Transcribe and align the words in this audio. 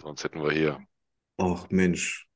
Sonst 0.00 0.24
hätten 0.24 0.42
wir 0.42 0.52
hier. 0.52 0.80
Ach 1.38 1.66
Mensch, 1.70 2.28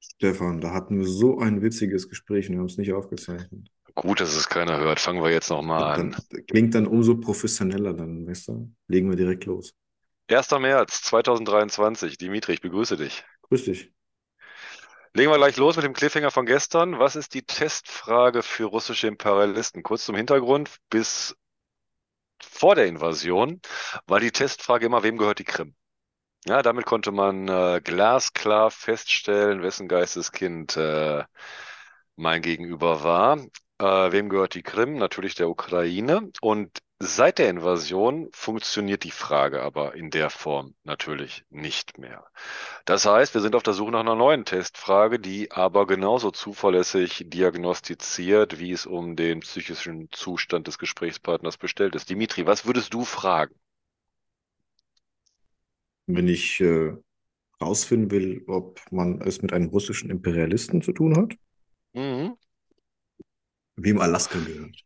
Stefan, 0.00 0.60
da 0.60 0.72
hatten 0.72 0.98
wir 0.98 1.06
so 1.06 1.38
ein 1.38 1.62
witziges 1.62 2.08
Gespräch 2.08 2.48
und 2.48 2.54
wir 2.54 2.60
haben 2.60 2.66
es 2.66 2.78
nicht 2.78 2.92
aufgezeichnet. 2.92 3.68
Gut, 3.94 4.20
dass 4.20 4.34
es 4.34 4.48
keiner 4.48 4.78
hört. 4.78 4.98
Fangen 4.98 5.22
wir 5.22 5.30
jetzt 5.30 5.50
nochmal 5.50 6.00
an. 6.00 6.16
Klingt 6.48 6.74
dann 6.74 6.86
umso 6.86 7.16
professioneller, 7.16 7.94
dann, 7.94 8.26
weißt 8.26 8.48
du? 8.48 8.74
Legen 8.88 9.08
wir 9.08 9.16
direkt 9.16 9.44
los. 9.44 9.72
1. 10.28 10.50
März 10.52 11.02
2023. 11.02 12.18
Dimitri, 12.18 12.54
ich 12.54 12.60
begrüße 12.60 12.96
dich. 12.96 13.24
Grüß 13.42 13.64
dich. 13.64 13.92
Legen 15.12 15.30
wir 15.30 15.36
gleich 15.36 15.56
los 15.56 15.76
mit 15.76 15.84
dem 15.84 15.92
Cliffhanger 15.92 16.32
von 16.32 16.44
gestern. 16.44 16.98
Was 16.98 17.14
ist 17.14 17.34
die 17.34 17.42
Testfrage 17.42 18.42
für 18.42 18.64
russische 18.64 19.06
Imperialisten? 19.06 19.84
Kurz 19.84 20.04
zum 20.06 20.16
Hintergrund. 20.16 20.78
Bis 20.90 21.36
vor 22.42 22.74
der 22.74 22.86
Invasion 22.86 23.60
war 24.06 24.18
die 24.18 24.32
Testfrage 24.32 24.86
immer, 24.86 25.04
wem 25.04 25.18
gehört 25.18 25.38
die 25.38 25.44
Krim? 25.44 25.76
Ja, 26.46 26.62
damit 26.62 26.84
konnte 26.84 27.10
man 27.10 27.48
äh, 27.48 27.80
glasklar 27.82 28.70
feststellen, 28.70 29.62
wessen 29.62 29.88
Geisteskind 29.88 30.76
äh, 30.76 31.24
mein 32.16 32.42
Gegenüber 32.42 33.02
war. 33.02 33.38
Äh, 33.78 34.12
wem 34.12 34.28
gehört 34.28 34.54
die 34.54 34.62
Krim? 34.62 34.96
Natürlich 34.98 35.34
der 35.34 35.48
Ukraine. 35.48 36.30
Und 36.42 36.78
seit 36.98 37.38
der 37.38 37.48
Invasion 37.48 38.28
funktioniert 38.32 39.04
die 39.04 39.10
Frage 39.10 39.62
aber 39.62 39.94
in 39.94 40.10
der 40.10 40.28
Form 40.28 40.74
natürlich 40.84 41.44
nicht 41.50 41.98
mehr. 41.98 42.26
Das 42.84 43.06
heißt, 43.06 43.32
wir 43.34 43.40
sind 43.40 43.54
auf 43.56 43.62
der 43.62 43.74
Suche 43.74 43.92
nach 43.92 44.00
einer 44.00 44.14
neuen 44.14 44.44
Testfrage, 44.44 45.18
die 45.18 45.50
aber 45.50 45.86
genauso 45.86 46.30
zuverlässig 46.30 47.24
diagnostiziert, 47.26 48.58
wie 48.58 48.72
es 48.72 48.84
um 48.86 49.16
den 49.16 49.40
psychischen 49.40 50.10
Zustand 50.12 50.66
des 50.66 50.78
Gesprächspartners 50.78 51.56
bestellt 51.56 51.94
ist. 51.94 52.10
Dimitri, 52.10 52.46
was 52.46 52.66
würdest 52.66 52.92
du 52.92 53.04
fragen? 53.06 53.54
Wenn 56.06 56.28
ich 56.28 56.60
äh, 56.60 56.94
rausfinden 57.62 58.10
will, 58.12 58.44
ob 58.48 58.80
man 58.92 59.20
es 59.22 59.42
mit 59.42 59.52
einem 59.52 59.68
russischen 59.70 60.10
Imperialisten 60.10 60.82
zu 60.82 60.92
tun 60.92 61.16
hat, 61.16 61.36
Mhm. 61.94 62.34
wem 63.76 64.00
Alaska 64.00 64.40
gehört. 64.40 64.84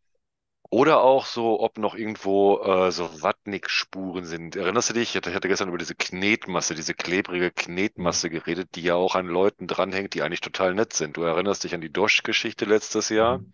Oder 0.70 1.01
auch 1.03 1.25
so, 1.27 1.61
ob 1.61 1.79
noch 1.79 1.95
irgendwo 1.95 2.59
äh, 2.62 2.91
so 2.92 3.23
Watnik-Spuren 3.23 4.25
sind. 4.27 4.55
Erinnerst 4.55 4.91
du 4.91 4.95
dich? 4.95 5.11
Ich 5.11 5.17
hatte, 5.17 5.31
ich 5.31 5.37
hatte 5.37 5.48
gestern 5.48 5.69
über 5.69 5.79
diese 5.79 5.95
Knetmasse, 5.95 6.75
diese 6.75 6.92
klebrige 6.95 7.51
Knetmasse 7.51 8.29
geredet, 8.29 8.75
die 8.75 8.83
ja 8.83 8.95
auch 8.95 9.14
an 9.14 9.27
Leuten 9.27 9.67
dranhängt, 9.67 10.12
die 10.14 10.23
eigentlich 10.23 10.42
total 10.42 10.75
nett 10.75 10.92
sind. 10.92 11.17
Du 11.17 11.23
erinnerst 11.23 11.64
dich 11.64 11.75
an 11.75 11.81
die 11.81 11.91
Dosch-Geschichte 11.92 12.67
letztes 12.67 13.09
Jahr? 13.09 13.39
Mhm. 13.39 13.53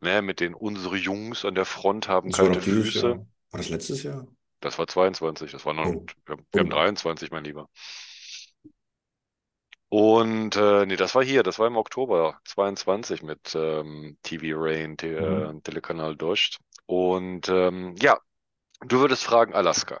Ne, 0.00 0.22
mit 0.22 0.40
den 0.40 0.54
unsere 0.54 0.96
Jungs 0.96 1.44
an 1.44 1.54
der 1.56 1.66
Front 1.66 2.08
haben 2.08 2.30
Das 2.30 2.38
kalte 2.38 2.60
Füße. 2.62 3.26
War 3.50 3.58
das 3.58 3.68
letztes 3.68 4.02
Jahr? 4.02 4.26
Das 4.62 4.78
war 4.78 4.86
22, 4.86 5.52
das 5.52 5.66
war 5.66 5.74
noch, 5.74 5.84
Oh. 5.84 6.06
wir, 6.26 6.38
wir 6.52 6.60
haben 6.60 6.68
Oh. 6.68 6.70
23, 6.70 7.30
mein 7.30 7.44
Lieber. 7.44 7.68
Und 9.88 10.56
äh, 10.56 10.86
nee, 10.86 10.96
das 10.96 11.14
war 11.14 11.22
hier, 11.22 11.42
das 11.42 11.58
war 11.58 11.66
im 11.66 11.76
Oktober 11.76 12.40
22 12.46 13.22
mit 13.22 13.54
ähm, 13.54 14.16
TV 14.22 14.44
Rain, 14.58 14.96
Te 14.96 15.08
äh, 15.08 15.52
Mhm. 15.52 15.62
Telekanal 15.62 16.16
Dost. 16.16 16.58
Und 16.86 17.48
ähm, 17.50 17.94
ja, 18.00 18.18
du 18.86 19.00
würdest 19.00 19.24
fragen 19.24 19.54
Alaska. 19.54 20.00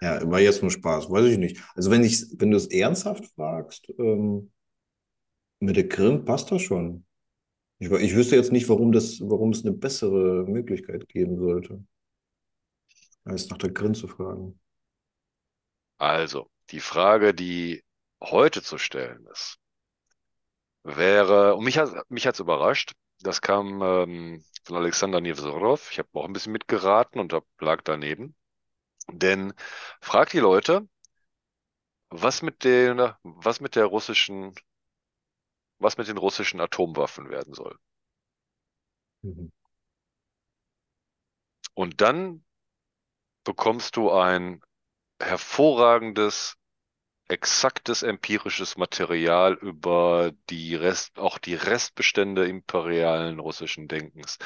Ja, 0.00 0.20
war 0.30 0.40
jetzt 0.40 0.62
nur 0.62 0.70
Spaß, 0.70 1.10
weiß 1.10 1.26
ich 1.26 1.38
nicht. 1.38 1.60
Also 1.74 1.90
wenn 1.90 2.04
ich, 2.04 2.24
wenn 2.38 2.50
du 2.52 2.56
es 2.56 2.66
ernsthaft 2.68 3.26
fragst, 3.34 3.88
ähm, 3.98 4.52
mit 5.60 5.76
der 5.76 5.88
Krim 5.88 6.24
passt 6.24 6.50
das 6.50 6.62
schon. 6.62 7.04
Ich, 7.78 7.90
ich 7.90 8.16
wüsste 8.16 8.36
jetzt 8.36 8.52
nicht, 8.52 8.68
warum 8.68 8.92
das, 8.92 9.20
warum 9.22 9.50
es 9.50 9.64
eine 9.64 9.74
bessere 9.74 10.44
Möglichkeit 10.46 11.08
geben 11.08 11.38
sollte, 11.38 11.84
als 13.28 13.48
nach 13.48 13.58
der 13.58 13.72
Krim 13.72 13.94
zu 13.94 14.08
fragen. 14.08 14.58
Also, 15.98 16.50
die 16.70 16.80
Frage, 16.80 17.34
die 17.34 17.84
heute 18.20 18.62
zu 18.62 18.78
stellen 18.78 19.26
ist, 19.26 19.58
wäre, 20.82 21.54
und 21.54 21.64
mich 21.64 21.78
hat 21.78 22.10
mich 22.10 22.26
hat's 22.26 22.40
überrascht, 22.40 22.92
das 23.20 23.40
kam 23.40 23.82
ähm, 23.82 24.44
von 24.64 24.76
Alexander 24.76 25.20
Nevzorov. 25.20 25.90
Ich 25.90 25.98
habe 25.98 26.08
auch 26.12 26.24
ein 26.24 26.32
bisschen 26.32 26.52
mitgeraten 26.52 27.20
und 27.20 27.32
hab, 27.32 27.44
lag 27.60 27.82
daneben. 27.82 28.36
Denn 29.10 29.54
frag 30.00 30.30
die 30.30 30.38
Leute, 30.38 30.88
was 32.10 32.42
mit 32.42 32.64
den, 32.64 32.98
was 33.22 33.60
mit 33.60 33.76
der 33.76 33.86
russischen, 33.86 34.54
was 35.78 35.96
mit 35.98 36.08
den 36.08 36.18
russischen 36.18 36.60
Atomwaffen 36.60 37.28
werden 37.30 37.54
soll. 37.54 37.76
Mhm. 39.22 39.50
Und 41.74 42.00
dann 42.00 42.44
bekommst 43.48 43.96
du 43.96 44.10
ein 44.12 44.60
hervorragendes, 45.22 46.56
exaktes 47.28 48.02
empirisches 48.02 48.76
Material 48.76 49.54
über 49.54 50.32
die 50.50 50.74
Rest, 50.74 51.18
auch 51.18 51.38
die 51.38 51.54
Restbestände 51.54 52.46
imperialen 52.48 53.38
russischen 53.40 53.88
Denkens. 53.88 54.38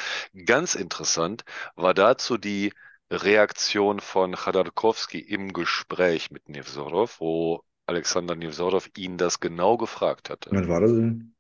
Ganz 0.47 0.75
interessant 0.77 1.45
war 1.77 1.95
dazu 1.95 2.39
die 2.39 2.73
Reaktion 3.11 4.01
von 4.01 4.37
Chodorkowski 4.37 5.19
im 5.21 5.53
Gespräch 5.53 6.31
mit 6.31 6.49
Nevzorov, 6.49 7.21
wo 7.21 7.65
Alexander 7.87 8.37
Nevzorov 8.37 8.91
ihn 8.97 9.19
das 9.19 9.41
genau 9.41 9.77
gefragt 9.79 10.31
hatte. 10.31 10.55
Wann 10.55 10.69
war 10.69 10.81
das 10.81 10.93
denn? 10.93 11.35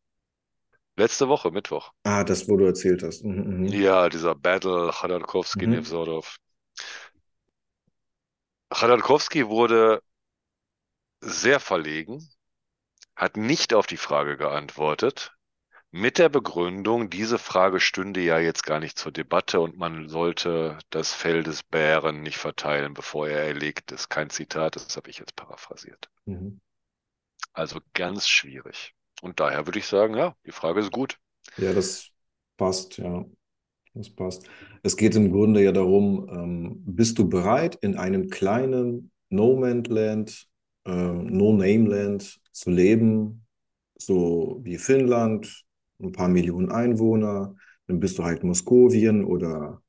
Letzte 0.97 1.29
Woche, 1.29 1.51
Mittwoch. 1.51 1.93
Ah, 2.05 2.23
das, 2.25 2.49
wo 2.49 2.57
du 2.57 2.65
erzählt 2.67 3.03
hast. 3.03 3.25
Mhm, 3.25 3.35
mhm. 3.61 3.73
Ja, 3.73 4.09
dieser 4.09 4.37
Battle 4.37 4.93
Chodorkowski, 4.93 5.67
Mhm. 5.67 5.85
Chodorkowski 8.73 9.49
wurde 9.49 10.03
sehr 11.21 11.61
verlegen, 11.61 12.29
hat 13.15 13.37
nicht 13.37 13.75
auf 13.75 13.87
die 13.87 13.97
Frage 13.97 14.37
geantwortet, 14.37 15.33
mit 15.95 16.17
der 16.17 16.31
Begründung, 16.31 17.11
diese 17.11 17.39
Frage 17.39 17.79
stünde 17.79 18.21
ja 18.23 18.39
jetzt 18.39 18.65
gar 18.65 18.81
nicht 18.81 18.99
zur 18.99 19.13
Debatte 19.13 19.61
und 19.61 19.77
man 19.77 20.09
sollte 20.09 20.79
das 20.89 21.13
Fell 21.13 21.43
des 21.43 21.63
Bären 21.63 22.23
nicht 22.23 22.39
verteilen, 22.39 22.95
bevor 22.95 23.29
er 23.29 23.43
erlegt 23.43 23.93
ist. 23.93 24.09
Kein 24.09 24.31
Zitat, 24.31 24.77
das 24.77 24.97
habe 24.97 25.11
ich 25.11 25.19
jetzt 25.19 25.37
paraphrasiert. 25.37 26.09
Mhm. 26.25 26.63
Also 27.53 27.81
ganz 27.93 28.27
schwierig. 28.27 28.95
Und 29.21 29.39
daher 29.39 29.67
würde 29.67 29.81
ich 29.81 29.87
sagen, 29.87 30.17
ja, 30.17 30.35
die 30.47 30.53
Frage 30.53 30.81
ist 30.81 30.93
gut. 30.93 31.19
Ja, 31.59 31.75
das 31.75 32.09
passt, 32.57 32.97
ja. 32.97 33.27
Das 33.95 34.09
passt. 34.09 34.49
Es 34.83 34.97
geht 34.97 35.15
im 35.17 35.31
Grunde 35.31 35.63
ja 35.63 35.73
darum, 35.73 36.29
ähm, 36.33 36.83
bist 36.87 37.19
du 37.19 37.29
bereit, 37.29 37.77
in 37.83 37.97
einem 37.97 38.31
kleinen 38.31 39.11
No-Man-Land, 39.29 40.49
ähm, 40.87 41.27
No-Name-Land 41.27 42.41
zu 42.53 42.71
leben, 42.71 43.47
so 43.99 44.61
wie 44.63 44.79
Finnland, 44.79 45.65
ein 46.01 46.13
paar 46.13 46.29
Millionen 46.29 46.71
Einwohner, 46.71 47.55
dann 47.87 48.01
bist 48.01 48.19
du 48.19 48.25
halt 48.25 48.43
Moskowien 48.45 49.25
oder 49.25 49.83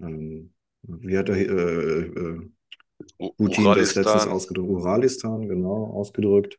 ähm, 0.00 0.52
wie 0.82 1.16
hat 1.16 1.28
er, 1.28 1.36
äh, 1.36 2.00
äh, 2.00 2.50
Putin 3.36 3.64
das 3.64 3.94
letztens 3.94 4.06
Uralistan, 4.06 4.32
ausgedrückt, 4.32 4.70
Uralistan, 4.70 5.48
genau, 5.48 5.84
ausgedrückt. 5.92 6.58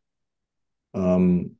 Ähm, 0.93 1.57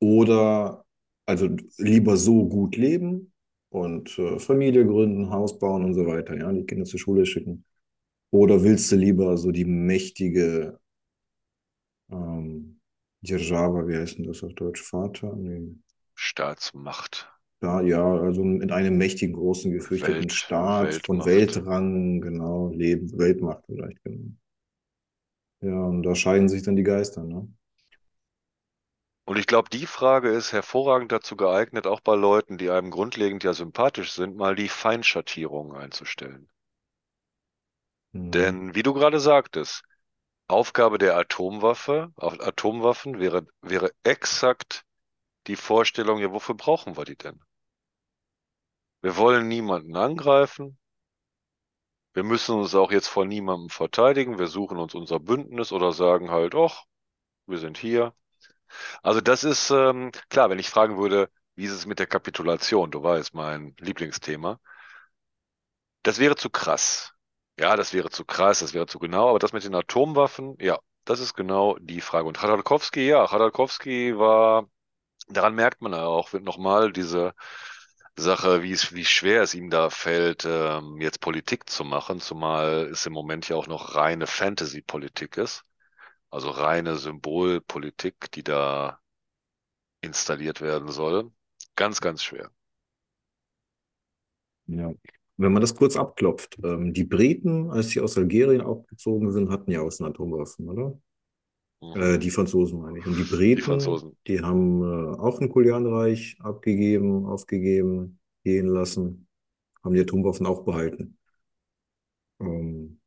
oder 0.00 0.84
also 1.26 1.48
lieber 1.76 2.16
so 2.16 2.48
gut 2.48 2.76
leben 2.76 3.32
und 3.70 4.18
äh, 4.18 4.38
Familie 4.38 4.86
gründen, 4.86 5.30
Haus 5.30 5.58
bauen 5.58 5.84
und 5.84 5.94
so 5.94 6.06
weiter, 6.06 6.36
ja, 6.36 6.52
die 6.52 6.64
Kinder 6.64 6.84
zur 6.84 7.00
Schule 7.00 7.26
schicken? 7.26 7.64
Oder 8.30 8.62
willst 8.62 8.92
du 8.92 8.96
lieber 8.96 9.36
so 9.36 9.50
die 9.50 9.64
mächtige 9.64 10.78
ähm, 12.10 12.80
Dirjava, 13.22 13.86
wie 13.88 13.96
heißt 13.96 14.18
denn 14.18 14.26
das 14.26 14.42
auf 14.42 14.54
Deutsch? 14.54 14.82
Vater? 14.82 15.34
Nee. 15.34 15.74
Staatsmacht. 16.14 17.30
Ja, 17.60 17.80
ja, 17.80 18.04
also 18.04 18.44
mit 18.44 18.70
einem 18.70 18.98
mächtigen, 18.98 19.34
großen, 19.34 19.72
gefürchteten 19.72 20.14
Welt, 20.14 20.32
Staat 20.32 20.84
Weltmacht. 20.84 21.06
von 21.06 21.24
Weltrang, 21.24 22.20
genau, 22.20 22.68
Leben, 22.68 23.18
Weltmacht 23.18 23.64
vielleicht, 23.66 24.02
genau. 24.04 24.30
Ja, 25.60 25.86
und 25.86 26.04
da 26.04 26.14
scheiden 26.14 26.48
sich 26.48 26.62
dann 26.62 26.76
die 26.76 26.84
Geister, 26.84 27.24
ne? 27.24 27.48
Und 29.28 29.36
ich 29.36 29.46
glaube, 29.46 29.68
die 29.68 29.84
Frage 29.84 30.30
ist 30.30 30.54
hervorragend 30.54 31.12
dazu 31.12 31.36
geeignet, 31.36 31.86
auch 31.86 32.00
bei 32.00 32.14
Leuten, 32.14 32.56
die 32.56 32.70
einem 32.70 32.90
grundlegend 32.90 33.44
ja 33.44 33.52
sympathisch 33.52 34.12
sind, 34.12 34.38
mal 34.38 34.56
die 34.56 34.70
Feinschattierung 34.70 35.76
einzustellen. 35.76 36.48
Mhm. 38.12 38.30
Denn 38.30 38.74
wie 38.74 38.82
du 38.82 38.94
gerade 38.94 39.20
sagtest, 39.20 39.82
Aufgabe 40.46 40.96
der 40.96 41.18
Atomwaffe, 41.18 42.10
auf 42.16 42.40
Atomwaffen 42.40 43.20
wäre, 43.20 43.46
wäre 43.60 43.92
exakt 44.02 44.86
die 45.46 45.56
Vorstellung, 45.56 46.20
ja, 46.20 46.32
wofür 46.32 46.54
brauchen 46.54 46.96
wir 46.96 47.04
die 47.04 47.16
denn? 47.16 47.38
Wir 49.02 49.18
wollen 49.18 49.46
niemanden 49.46 49.94
angreifen. 49.94 50.78
Wir 52.14 52.22
müssen 52.22 52.54
uns 52.54 52.74
auch 52.74 52.90
jetzt 52.90 53.08
vor 53.08 53.26
niemandem 53.26 53.68
verteidigen. 53.68 54.38
Wir 54.38 54.46
suchen 54.46 54.78
uns 54.78 54.94
unser 54.94 55.20
Bündnis 55.20 55.70
oder 55.70 55.92
sagen 55.92 56.30
halt, 56.30 56.54
ach, 56.54 56.84
wir 57.44 57.58
sind 57.58 57.76
hier. 57.76 58.14
Also 59.02 59.20
das 59.20 59.44
ist 59.44 59.70
ähm, 59.70 60.12
klar, 60.30 60.50
wenn 60.50 60.58
ich 60.58 60.70
fragen 60.70 60.98
würde, 60.98 61.30
wie 61.56 61.64
ist 61.64 61.72
es 61.72 61.86
mit 61.86 61.98
der 61.98 62.06
Kapitulation? 62.06 62.90
Du 62.90 63.02
weißt, 63.02 63.34
mein 63.34 63.74
Lieblingsthema. 63.80 64.60
Das 66.02 66.18
wäre 66.18 66.36
zu 66.36 66.50
krass. 66.50 67.12
Ja, 67.58 67.76
das 67.76 67.92
wäre 67.92 68.10
zu 68.10 68.24
krass, 68.24 68.60
das 68.60 68.72
wäre 68.74 68.86
zu 68.86 68.98
genau. 68.98 69.30
Aber 69.30 69.38
das 69.38 69.52
mit 69.52 69.64
den 69.64 69.74
Atomwaffen, 69.74 70.56
ja, 70.60 70.78
das 71.04 71.20
ist 71.20 71.34
genau 71.34 71.76
die 71.80 72.00
Frage. 72.00 72.26
Und 72.28 72.38
Chodorkowski, 72.38 73.08
ja, 73.08 73.26
Chodorkowski 73.26 74.16
war, 74.18 74.68
daran 75.28 75.54
merkt 75.54 75.82
man 75.82 75.94
auch 75.94 76.32
nochmal 76.34 76.92
diese 76.92 77.34
Sache, 78.16 78.62
wie 78.64 78.72
es, 78.72 78.94
wie 78.94 79.04
schwer 79.06 79.42
es 79.42 79.54
ihm 79.54 79.70
da 79.70 79.90
fällt, 79.90 80.44
ähm, 80.46 81.00
jetzt 81.00 81.20
Politik 81.20 81.70
zu 81.70 81.84
machen, 81.84 82.20
zumal 82.20 82.88
es 82.92 83.06
im 83.06 83.14
Moment 83.14 83.48
ja 83.48 83.56
auch 83.56 83.68
noch 83.68 83.94
reine 83.96 84.26
Fantasy-Politik 84.26 85.38
ist. 85.38 85.64
Also 86.30 86.48
reine 86.50 86.96
Symbolpolitik, 86.96 88.30
die 88.32 88.42
da 88.42 88.98
installiert 90.00 90.60
werden 90.60 90.90
soll. 90.90 91.30
Ganz, 91.76 92.00
ganz 92.00 92.22
schwer. 92.24 92.50
Ja. 94.66 94.92
Wenn 95.36 95.52
man 95.52 95.60
das 95.62 95.74
kurz 95.74 95.96
abklopft, 95.96 96.58
ähm, 96.64 96.92
die 96.92 97.04
Briten, 97.04 97.70
als 97.70 97.90
sie 97.90 98.00
aus 98.00 98.18
Algerien 98.18 98.60
aufgezogen 98.60 99.30
sind, 99.32 99.50
hatten 99.50 99.70
ja 99.70 99.82
auch 99.82 99.90
schon 99.92 100.06
Atomwaffen, 100.06 100.68
oder? 100.68 100.98
Mhm. 101.80 102.08
Äh, 102.10 102.18
die 102.18 102.30
Franzosen 102.30 102.80
meine 102.80 103.00
ich. 103.00 103.06
Und 103.06 103.16
die 103.16 103.24
Die 103.54 103.60
Briten, 103.62 103.62
Franzosen. 103.62 104.16
die 104.26 104.40
haben 104.42 104.82
äh, 104.82 105.18
auch 105.18 105.40
ein 105.40 105.50
Julianreich 105.52 106.36
abgegeben, 106.40 107.26
aufgegeben, 107.26 108.20
gehen 108.44 108.66
lassen, 108.68 109.28
haben 109.84 109.94
die 109.94 110.02
Atomwaffen 110.02 110.46
auch 110.46 110.64
behalten. 110.64 111.18
Ähm, 112.40 112.97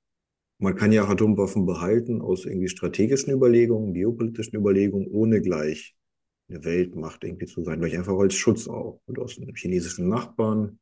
man 0.61 0.75
kann 0.75 0.91
ja 0.91 1.07
Atomwaffen 1.07 1.65
behalten 1.65 2.21
aus 2.21 2.45
irgendwie 2.45 2.67
strategischen 2.69 3.33
Überlegungen, 3.33 3.93
geopolitischen 3.93 4.57
Überlegungen, 4.59 5.07
ohne 5.07 5.41
gleich 5.41 5.95
eine 6.49 6.63
Weltmacht 6.63 7.23
irgendwie 7.23 7.47
zu 7.47 7.63
sein, 7.63 7.79
vielleicht 7.79 7.97
einfach 7.97 8.17
als 8.17 8.35
Schutz 8.35 8.67
auch 8.67 9.01
und 9.05 9.19
aus 9.19 9.37
einem 9.37 9.55
chinesischen 9.55 10.07
Nachbarn. 10.09 10.79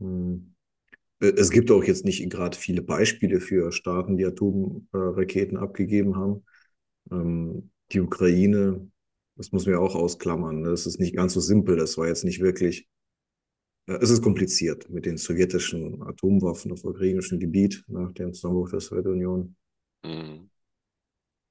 Hm. 0.00 0.54
Äh, 1.20 1.32
Es 1.36 1.50
gibt 1.50 1.70
auch 1.70 1.84
jetzt 1.84 2.04
nicht 2.04 2.28
gerade 2.30 2.56
viele 2.58 2.82
Beispiele 2.82 3.40
für 3.40 3.72
Staaten, 3.72 4.16
die 4.16 4.26
Atomraketen 4.26 5.56
abgegeben 5.56 6.16
haben. 6.16 6.44
Ähm, 7.10 7.70
die 7.92 8.00
Ukraine, 8.00 8.90
das 9.36 9.52
muss 9.52 9.66
man 9.66 9.74
ja 9.74 9.80
auch 9.80 9.94
ausklammern. 9.94 10.62
ne? 10.62 10.70
Das 10.70 10.86
ist 10.86 11.00
nicht 11.00 11.16
ganz 11.16 11.34
so 11.34 11.40
simpel. 11.40 11.76
Das 11.76 11.98
war 11.98 12.08
jetzt 12.08 12.24
nicht 12.24 12.40
wirklich. 12.40 12.88
Es 13.88 14.10
ist 14.10 14.22
kompliziert 14.22 14.88
mit 14.88 15.04
den 15.04 15.16
sowjetischen 15.16 16.00
Atomwaffen 16.04 16.70
auf 16.70 16.84
ukrainischem 16.84 17.40
Gebiet 17.40 17.82
nach 17.88 18.12
dem 18.12 18.32
Zusammenbruch 18.32 18.70
der 18.70 18.78
Sowjetunion. 18.80 19.56
Mhm. 20.04 20.48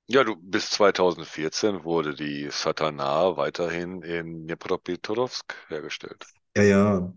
Ja, 0.09 0.25
du, 0.25 0.35
bis 0.35 0.69
2014 0.71 1.85
wurde 1.85 2.13
die 2.13 2.49
Satanar 2.51 3.37
weiterhin 3.37 4.01
in 4.01 4.45
Dnipropetrovsk 4.45 5.55
hergestellt. 5.69 6.27
Ja, 6.55 6.63
ja. 6.63 7.13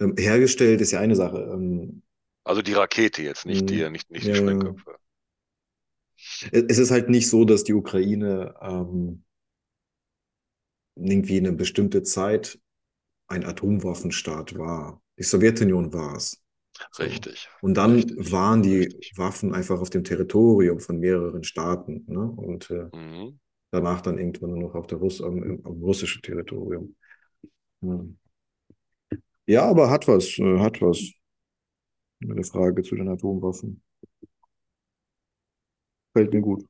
Ähm, 0.00 0.14
hergestellt 0.18 0.80
ist 0.80 0.92
ja 0.92 1.00
eine 1.00 1.16
Sache. 1.16 1.38
Ähm, 1.52 2.02
Also 2.42 2.62
die 2.62 2.72
Rakete 2.72 3.22
jetzt, 3.22 3.44
nicht 3.44 3.68
die, 3.68 3.86
mh, 3.86 3.90
nicht, 3.90 4.10
nicht 4.10 4.30
die 4.30 4.34
ja. 4.34 4.36
Sprengköpfe. 4.36 4.96
Es 6.52 6.78
ist 6.78 6.90
halt 6.90 7.08
nicht 7.10 7.28
so, 7.28 7.44
dass 7.44 7.64
die 7.64 7.74
Ukraine 7.74 8.54
ähm, 8.62 9.24
irgendwie 10.96 11.38
eine 11.38 11.52
bestimmte 11.52 12.02
Zeit 12.02 12.58
ein 13.28 13.44
Atomwaffenstaat 13.44 14.56
war. 14.58 15.02
Die 15.18 15.22
Sowjetunion 15.24 15.92
war 15.92 16.16
es. 16.16 16.42
Richtig, 16.98 17.50
Und 17.60 17.74
dann 17.74 18.14
richtig, 18.16 18.18
waren 18.30 18.62
die 18.62 18.98
richtig. 18.98 19.14
Waffen 19.16 19.54
einfach 19.54 19.80
auf 19.80 19.90
dem 19.90 20.04
Territorium 20.04 20.80
von 20.80 20.98
mehreren 20.98 21.44
Staaten. 21.44 22.04
Ne? 22.06 22.20
Und 22.30 22.70
äh, 22.70 22.90
Mhm. 22.92 23.38
danach 23.72 24.00
dann 24.02 24.18
irgendwann 24.18 24.50
nur 24.52 24.60
noch 24.70 24.76
auf 24.76 24.86
der 24.88 24.98
Russ 24.98 25.22
am, 25.22 25.60
am 25.64 25.82
russischen 25.82 26.22
Territorium. 26.22 26.96
Ja. 27.82 28.04
ja, 29.46 29.64
aber 29.64 29.90
hat 29.90 30.08
was, 30.08 30.38
äh, 30.38 30.58
hat 30.60 30.80
was. 30.82 30.98
Eine 32.28 32.42
Frage 32.42 32.82
zu 32.82 32.96
den 32.96 33.08
Atomwaffen. 33.08 33.80
Fällt 36.12 36.32
mir 36.32 36.40
gut. 36.40 36.64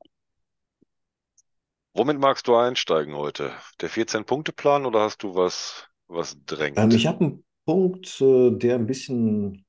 Womit 1.95 2.19
magst 2.19 2.47
du 2.47 2.55
einsteigen 2.55 3.15
heute? 3.15 3.51
Der 3.81 3.89
14-Punkte-Plan 3.89 4.85
oder 4.85 4.99
hast 5.01 5.23
du 5.23 5.33
was, 5.33 5.87
was 6.07 6.37
Ähm, 6.75 6.93
drängt? 6.93 6.95
ich 6.95 7.07
habe 7.07 7.25
einen 7.25 7.43
Punkt, 7.65 8.21
äh, 8.21 8.51
der 8.51 8.75
ein 8.75 8.87
bisschen 8.87 9.65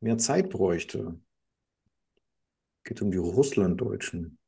mehr 0.00 0.16
Zeit 0.16 0.48
bräuchte. 0.48 1.20
Geht 2.84 3.02
um 3.02 3.10
die 3.10 3.18
Russlanddeutschen. 3.18 4.38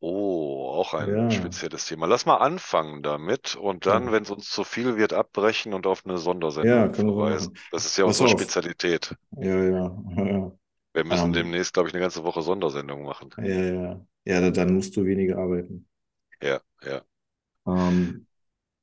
Oh, 0.00 0.70
auch 0.72 0.94
ein 0.94 1.28
Ja, 1.28 1.30
spezielles 1.30 1.84
Thema. 1.86 2.06
Lass 2.06 2.24
mal 2.26 2.36
anfangen 2.38 3.02
damit 3.02 3.56
und 3.56 3.84
dann, 3.86 4.10
ja, 4.10 4.12
wenn 4.12 4.22
es 4.22 4.30
uns 4.30 4.48
zu 4.50 4.64
viel 4.64 4.96
wird, 4.96 5.12
abbrechen 5.12 5.74
und 5.74 5.86
auf 5.86 6.04
eine 6.06 6.16
ja, 6.60 6.88
Sondersendung 6.88 6.94
so 6.94 6.94
verweisen. 6.94 7.52
Das 7.70 7.84
ist 7.86 7.96
ja 7.98 8.04
Pass 8.04 8.20
unsere 8.20 8.28
auf. 8.30 8.30
Spezialität. 8.30 9.14
Ja, 9.32 9.62
ja, 9.64 10.04
ja, 10.16 10.26
ja. 10.26 10.58
Wir 10.94 11.04
müssen 11.04 11.32
Ähm, 11.32 11.32
demnächst, 11.32 11.74
glaube 11.74 11.88
ich, 11.88 11.94
eine 11.94 12.00
ganze 12.02 12.24
Woche 12.24 12.42
Sondersendung 12.42 13.04
machen. 13.04 13.32
ja, 13.36 13.46
ja. 13.64 14.06
Ja, 14.24 14.40
da- 14.40 14.50
dann 14.50 14.74
musst 14.74 14.96
du 14.96 15.04
weniger 15.04 15.38
arbeiten. 15.38 15.88
Ja, 16.40 16.60
ja. 16.82 17.04
Ähm, 17.66 18.26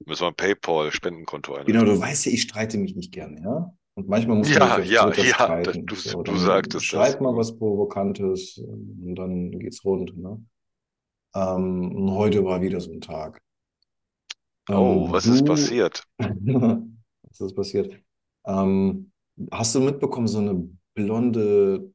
Müssen 0.06 0.22
wir 0.24 0.28
ein 0.28 0.36
PayPal-Spendenkonto 0.36 1.54
genau, 1.66 1.82
einrichten. 1.82 1.86
du 1.86 2.00
weißt 2.00 2.26
ja, 2.26 2.32
ich 2.32 2.44
streite 2.44 2.78
mich 2.78 2.96
nicht 2.96 3.12
gerne, 3.12 3.42
ja? 3.42 3.74
Und 3.96 4.08
manchmal 4.10 4.38
muss 4.38 4.54
man 4.54 4.54
sich 4.60 4.60
Ja, 4.60 4.80
ja, 4.80 5.12
ja, 5.12 5.12
das, 5.12 5.28
streiten. 5.28 5.86
du, 5.86 5.96
du 6.24 6.38
sagtest 6.38 6.76
das. 6.76 6.84
schreib 6.84 7.22
mal 7.22 7.34
Mhm. 7.34 7.38
was 7.38 7.58
Provokantes 7.58 8.58
und 8.58 9.16
dann 9.16 9.52
geht's 9.60 9.84
rund, 9.86 10.18
ne? 10.18 10.44
Ähm, 11.36 11.96
und 11.96 12.12
heute 12.14 12.44
war 12.46 12.62
wieder 12.62 12.80
so 12.82 12.92
ein 12.92 13.02
Tag. 13.02 13.42
Oh, 14.70 15.08
Ähm, 15.08 15.12
was 15.12 15.26
ist 15.28 15.42
du, 15.42 15.46
passiert? 15.46 16.04
was 16.20 17.42
ist 17.42 17.56
passiert? 17.56 18.00
Hast 19.52 19.76
du 19.76 19.80
mitbekommen, 19.82 20.28
so 20.28 20.40
eine 20.40 20.70
blonde 20.96 21.94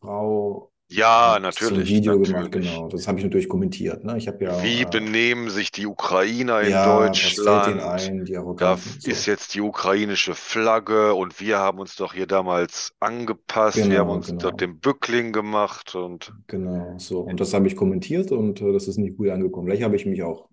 Frau 0.00 0.72
Ja, 0.88 1.38
hat 1.50 1.64
so 1.64 1.74
ein 1.74 1.84
natürlich, 1.84 1.88
Video 1.88 2.18
gemacht, 2.20 2.52
natürlich. 2.52 2.52
genau. 2.52 2.88
Das 2.88 3.06
habe 3.08 3.18
ich 3.18 3.24
natürlich 3.24 3.48
kommentiert, 3.48 4.04
ne? 4.04 4.16
Ich 4.18 4.28
habe 4.28 4.44
Wie 4.44 4.84
ja, 4.84 4.90
äh, 4.92 4.96
benehmen 4.96 5.50
sich 5.50 5.70
die 5.70 5.86
Ukrainer 5.86 6.62
in 6.62 6.82
ja, 6.82 6.82
Deutschland? 6.82 7.92
ein, 7.92 8.24
die 8.24 8.36
Da 8.56 8.76
Arroganten, 8.76 9.00
ist 9.04 9.26
so. 9.26 9.26
jetzt 9.26 9.54
die 9.54 9.60
ukrainische 9.62 10.34
Flagge 10.34 11.14
und 11.14 11.40
wir 11.40 11.58
haben 11.58 11.78
uns 11.80 11.96
doch 11.96 12.14
hier 12.14 12.26
damals 12.26 12.94
angepasst. 13.00 13.90
Wir 13.90 14.00
haben 14.00 14.08
Genau, 14.08 14.16
uns 14.16 14.34
dort 14.36 14.60
genau, 14.60 14.62
den 14.62 14.80
Bückling 14.80 15.32
gemacht 15.32 15.94
und 15.94 16.34
genau, 16.46 16.98
so. 16.98 17.20
Und 17.20 17.40
das 17.40 17.54
habe 17.54 17.66
ich 17.66 17.76
kommentiert 17.76 18.32
und 18.32 18.60
äh, 18.60 18.72
das 18.72 18.88
ist 18.88 18.98
nicht 18.98 19.16
gut 19.16 19.28
angekommen. 19.30 19.66
Vielleicht 19.66 19.82
habe 19.82 19.96
ich 19.96 20.06
mich 20.06 20.22
auch 20.22 20.48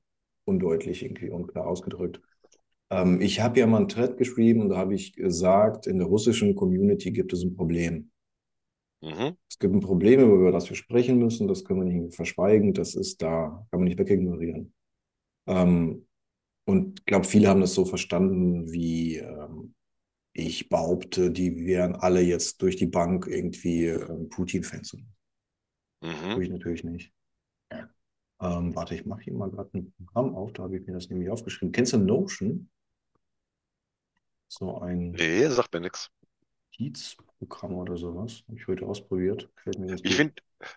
undeutlich 0.45 1.03
irgendwie 1.03 1.29
unklar 1.29 1.67
ausgedrückt. 1.67 2.21
Ähm, 2.91 3.21
ich 3.21 3.41
habe 3.41 3.59
ja 3.61 3.67
mal 3.67 3.79
einen 3.79 3.89
Thread 3.89 4.17
geschrieben 4.17 4.61
und 4.61 4.69
da 4.71 4.77
habe 4.77 4.95
ich 4.95 5.15
gesagt, 5.15 5.87
in 5.87 5.99
der 5.99 6.07
russischen 6.07 6.55
Community 6.55 7.11
gibt 7.11 7.33
es 7.33 7.43
ein 7.43 7.55
Problem. 7.55 8.11
Mhm, 9.03 9.37
Es 9.49 9.59
gibt 9.59 9.73
ein 9.73 9.81
Problem, 9.81 10.21
über 10.21 10.51
das 10.51 10.69
wir 10.69 10.75
sprechen 10.75 11.19
müssen, 11.19 11.47
das 11.47 11.63
können 11.63 11.85
wir 11.85 11.93
nicht 11.93 12.15
verschweigen, 12.15 12.73
das 12.73 12.95
ist 12.95 13.21
da, 13.21 13.65
kann 13.69 13.79
man 13.79 13.83
nicht 13.87 13.99
wegignorieren. 13.99 14.73
Ähm, 15.47 16.07
und 16.65 16.99
ich 16.99 17.05
glaube, 17.05 17.25
viele 17.25 17.49
haben 17.49 17.61
das 17.61 17.73
so 17.73 17.85
verstanden, 17.85 18.71
wie 18.71 19.17
ähm, 19.17 19.75
ich 20.33 20.69
behaupte, 20.69 21.29
die 21.31 21.65
wären 21.65 21.95
alle 21.95 22.21
jetzt 22.21 22.61
durch 22.61 22.77
die 22.77 22.87
Bank 22.87 23.27
irgendwie 23.27 23.87
ähm, 23.87 24.29
Putin-Fans. 24.29 24.97
mhm. 26.01 26.33
Tue 26.33 26.43
ich 26.43 26.49
natürlich 26.49 26.83
nicht. 26.83 27.13
Ähm, 28.39 28.75
warte, 28.75 28.95
ich 28.95 29.05
mache 29.05 29.21
hier 29.21 29.33
mal 29.33 29.49
gerade 29.49 29.69
ein 29.73 29.93
Programm 29.93 30.35
auf, 30.35 30.51
da 30.53 30.63
habe 30.63 30.77
ich 30.77 30.85
mir 30.85 30.93
das 30.93 31.09
nämlich 31.09 31.29
aufgeschrieben. 31.29 31.71
Kennst 31.71 31.93
du 31.93 31.97
Notion? 31.97 32.69
So 34.49 34.79
ein 34.79 35.11
Nee, 35.11 35.47
sagt 35.47 35.73
mir 35.73 35.81
nichts. 35.81 36.09
Notizprogramm 37.43 37.75
oder 37.75 37.97
sowas. 37.97 38.43
Habe 38.47 38.57
ich 38.59 38.67
heute 38.67 38.85
ausprobiert. 38.85 39.49
Ich 40.01 40.15
finde, 40.15 40.33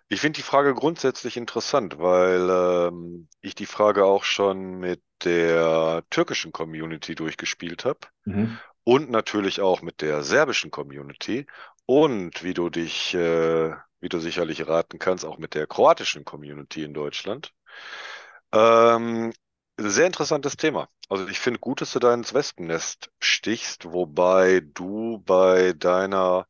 ich 0.08 0.20
finde 0.20 0.38
die 0.38 0.42
Frage 0.42 0.74
grundsätzlich 0.74 1.36
interessant, 1.36 1.98
weil 1.98 2.48
ähm, 2.50 3.28
ich 3.40 3.54
die 3.54 3.66
Frage 3.66 4.04
auch 4.04 4.24
schon 4.24 4.78
mit 4.78 5.02
der 5.24 6.04
türkischen 6.10 6.52
Community 6.52 7.14
durchgespielt 7.14 7.84
habe 7.84 8.00
Mhm. 8.26 8.58
und 8.84 9.10
natürlich 9.10 9.60
auch 9.60 9.82
mit 9.82 10.02
der 10.02 10.22
serbischen 10.24 10.70
Community 10.70 11.46
und 11.86 12.44
wie 12.44 12.54
du 12.54 12.70
dich, 12.70 13.14
äh, 13.14 13.72
wie 14.00 14.08
du 14.08 14.20
sicherlich 14.20 14.66
raten 14.68 14.98
kannst, 14.98 15.24
auch 15.24 15.38
mit 15.38 15.54
der 15.54 15.66
kroatischen 15.66 16.24
Community 16.24 16.84
in 16.84 16.94
Deutschland. 16.94 17.52
Ähm, 18.52 19.32
sehr 19.78 20.06
interessantes 20.06 20.56
Thema. 20.56 20.88
Also 21.08 21.28
ich 21.28 21.38
finde 21.38 21.60
gut, 21.60 21.80
dass 21.80 21.92
du 21.92 21.98
da 21.98 22.14
ins 22.14 22.34
Wespennest 22.34 23.10
stichst, 23.20 23.92
wobei 23.92 24.60
du 24.60 25.18
bei 25.24 25.72
deiner 25.74 26.46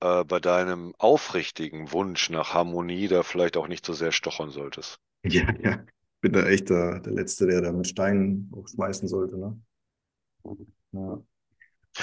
äh, 0.00 0.24
bei 0.24 0.40
deinem 0.40 0.94
aufrichtigen 0.98 1.92
Wunsch 1.92 2.30
nach 2.30 2.54
Harmonie 2.54 3.08
da 3.08 3.22
vielleicht 3.22 3.56
auch 3.56 3.68
nicht 3.68 3.84
so 3.86 3.92
sehr 3.94 4.12
stochern 4.12 4.50
solltest. 4.50 4.98
Ja, 5.24 5.42
ja. 5.62 5.84
Ich 6.16 6.20
bin 6.22 6.32
da 6.32 6.46
echt 6.46 6.68
der, 6.70 7.00
der 7.00 7.12
Letzte, 7.12 7.46
der 7.46 7.62
da 7.62 7.72
mit 7.72 7.88
Steinen 7.88 8.50
hochschmeißen 8.54 9.08
sollte, 9.08 9.38
ne? 9.38 9.58
Ja. 10.92 11.22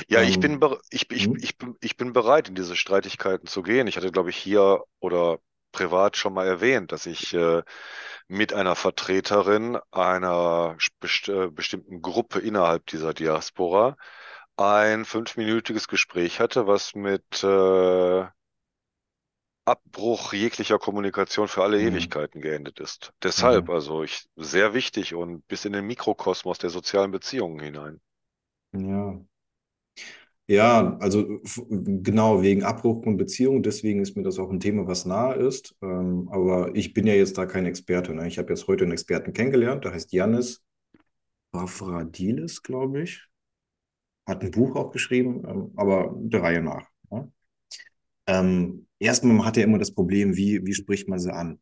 Ja, 0.10 0.22
ich 0.22 0.40
bin, 0.40 0.60
Ähm, 0.60 0.60
ber- 0.60 0.80
ich, 0.90 1.10
ich, 1.12 1.30
hm? 1.30 1.38
ich, 1.40 1.58
bin- 1.58 1.76
ich 1.82 1.98
bin 1.98 2.14
bereit, 2.14 2.50
in 2.50 2.56
diese 2.56 2.76
Streitigkeiten 2.76 3.48
zu 3.48 3.64
gehen. 3.64 3.88
Ich 3.88 3.96
hatte, 3.98 4.12
glaube 4.12 4.30
ich, 4.30 4.38
hier 4.38 4.84
oder 5.00 5.40
privat 5.72 6.18
schon 6.18 6.34
mal 6.34 6.46
erwähnt, 6.48 6.92
dass 6.92 7.06
ich 7.06 7.34
äh, 7.34 7.64
mit 8.28 8.54
einer 8.54 8.76
Vertreterin 8.76 9.78
einer 9.92 10.78
best 11.00 11.30
äh, 11.30 11.50
bestimmten 11.50 12.02
Gruppe 12.02 12.40
innerhalb 12.40 12.86
dieser 12.88 13.14
Diaspora 13.14 13.98
ein 14.58 15.06
fünfminütiges 15.06 15.88
Gespräch 15.88 16.40
hatte, 16.40 16.68
was 16.68 16.96
mit 16.96 17.44
äh, 17.44 18.28
Abbruch 19.66 20.34
jeglicher 20.34 20.80
Kommunikation 20.80 21.48
für 21.48 21.62
alle 21.62 21.80
Mhm. 21.80 21.80
Ewigkeiten 21.80 22.42
geendet 22.42 22.80
ist. 22.80 23.14
Deshalb, 23.22 23.70
Mhm. 23.70 23.70
also 23.70 24.02
ich, 24.02 24.28
sehr 24.36 24.74
wichtig 24.74 25.14
und 25.14 25.48
bis 25.48 25.64
in 25.66 25.74
den 25.74 25.86
Mikrokosmos 25.86 26.58
der 26.58 26.72
sozialen 26.72 27.12
Beziehungen 27.12 27.60
hinein. 27.60 28.02
Ja. 28.74 29.20
Ja, 30.50 30.98
also 31.02 31.42
genau 31.50 32.42
wegen 32.42 32.64
Abbruch 32.64 33.04
von 33.04 33.18
Beziehungen, 33.18 33.64
deswegen 33.64 34.02
ist 34.02 34.16
mir 34.16 34.24
das 34.24 34.40
auch 34.40 34.50
ein 34.50 34.62
Thema, 34.62 34.88
was 34.88 35.06
nahe 35.06 35.36
ist. 35.36 35.76
Ähm, 35.82 36.30
aber 36.32 36.74
ich 36.74 36.94
bin 36.94 37.06
ja 37.06 37.14
jetzt 37.14 37.38
da 37.38 37.46
kein 37.46 37.66
Experte. 37.66 38.14
Ne? 38.14 38.28
Ich 38.28 38.38
habe 38.38 38.50
jetzt 38.50 38.66
heute 38.68 38.84
einen 38.86 38.94
Experten 38.94 39.34
kennengelernt, 39.34 39.84
der 39.84 39.92
heißt 39.94 40.14
Yannis 40.14 40.64
Vavradilis, 41.54 42.64
glaube 42.64 43.04
ich. 43.04 43.24
Hat 44.28 44.44
ein 44.44 44.52
Buch 44.52 44.76
auch 44.76 44.92
geschrieben, 44.92 45.44
ähm, 45.48 45.72
aber 45.76 46.14
der 46.18 46.44
Reihe 46.44 46.62
nach. 46.62 46.86
Ja? 47.10 47.28
Ähm, 48.28 48.88
erstmal 49.00 49.46
hat 49.46 49.58
er 49.58 49.64
immer 49.64 49.80
das 49.80 49.94
Problem, 49.94 50.36
wie, 50.36 50.66
wie 50.66 50.74
spricht 50.74 51.08
man 51.08 51.20
sie 51.20 51.34
an? 51.34 51.60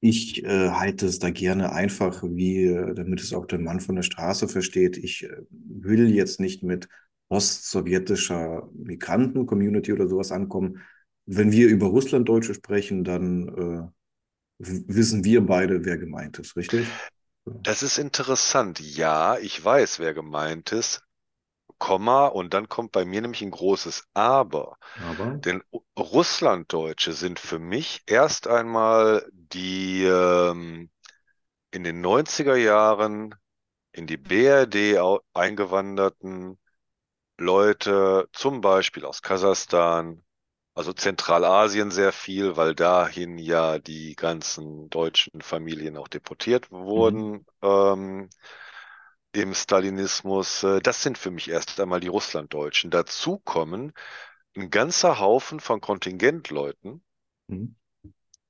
Ich 0.00 0.44
äh, 0.44 0.70
halte 0.70 1.06
es 1.06 1.18
da 1.18 1.30
gerne 1.30 1.72
einfach, 1.72 2.22
wie, 2.22 2.64
äh, 2.64 2.94
damit 2.94 3.20
es 3.20 3.32
auch 3.32 3.46
der 3.46 3.58
Mann 3.58 3.80
von 3.80 3.96
der 3.96 4.02
Straße 4.02 4.48
versteht. 4.48 4.96
Ich 4.96 5.24
äh, 5.24 5.42
will 5.50 6.08
jetzt 6.10 6.40
nicht 6.40 6.62
mit 6.62 6.88
postsowjetischer 7.28 8.70
Migranten-Community 8.74 9.92
oder 9.92 10.08
sowas 10.08 10.32
ankommen. 10.32 10.80
Wenn 11.26 11.52
wir 11.52 11.68
über 11.68 11.88
Russlanddeutsche 11.88 12.54
sprechen, 12.54 13.04
dann 13.04 13.48
äh, 13.48 13.98
wissen 14.58 15.24
wir 15.24 15.44
beide, 15.44 15.84
wer 15.84 15.98
gemeint 15.98 16.38
ist, 16.38 16.56
richtig? 16.56 16.86
Das 17.44 17.82
ist 17.82 17.98
interessant. 17.98 18.80
Ja, 18.80 19.36
ich 19.38 19.62
weiß, 19.62 19.98
wer 19.98 20.14
gemeint 20.14 20.72
ist, 20.72 21.02
Komma, 21.78 22.26
und 22.26 22.54
dann 22.54 22.68
kommt 22.68 22.92
bei 22.92 23.04
mir 23.04 23.20
nämlich 23.22 23.42
ein 23.42 23.50
großes 23.50 24.04
Aber. 24.14 24.78
Aber, 25.00 25.42
Denn 25.44 25.62
Russlanddeutsche 25.98 27.12
sind 27.12 27.38
für 27.40 27.58
mich 27.58 28.02
erst 28.06 28.48
einmal 28.48 29.26
die 29.32 30.04
ähm, 30.04 30.90
in 31.70 31.84
den 31.84 32.00
90er 32.00 32.56
Jahren 32.56 33.34
in 33.92 34.06
die 34.06 34.16
BRD 34.18 34.98
eingewanderten 35.34 36.58
Leute, 37.38 38.28
zum 38.32 38.60
Beispiel 38.60 39.04
aus 39.04 39.22
Kasachstan, 39.22 40.24
also 40.74 40.92
Zentralasien 40.92 41.90
sehr 41.90 42.12
viel, 42.12 42.56
weil 42.56 42.74
dahin 42.74 43.38
ja 43.38 43.78
die 43.78 44.14
ganzen 44.16 44.90
deutschen 44.90 45.40
Familien 45.42 45.96
auch 45.96 46.08
deportiert 46.08 46.70
mhm, 46.94 47.18
wurden 47.18 47.46
ähm, 47.62 48.28
im 49.32 49.54
Stalinismus. 49.54 50.62
Äh, 50.64 50.80
Das 50.80 51.02
sind 51.02 51.18
für 51.18 51.30
mich 51.30 51.48
erst 51.50 51.80
einmal 51.80 52.00
die 52.00 52.08
Russlanddeutschen. 52.08 52.90
Dazu 52.90 53.38
kommen 53.38 53.92
ein 54.56 54.70
ganzer 54.70 55.20
Haufen 55.20 55.60
von 55.60 55.80
Kontingentleuten, 55.80 57.02
mhm, 57.48 57.74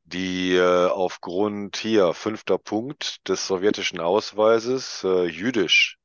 die 0.03 0.57
äh, 0.57 0.87
aufgrund 0.89 1.77
hier 1.77 2.13
fünfter 2.13 2.59
Punkt 2.59 3.29
des 3.29 3.47
sowjetischen 3.47 4.01
Ausweises 4.01 5.05
äh, 5.05 5.27
jüdisch 5.27 5.99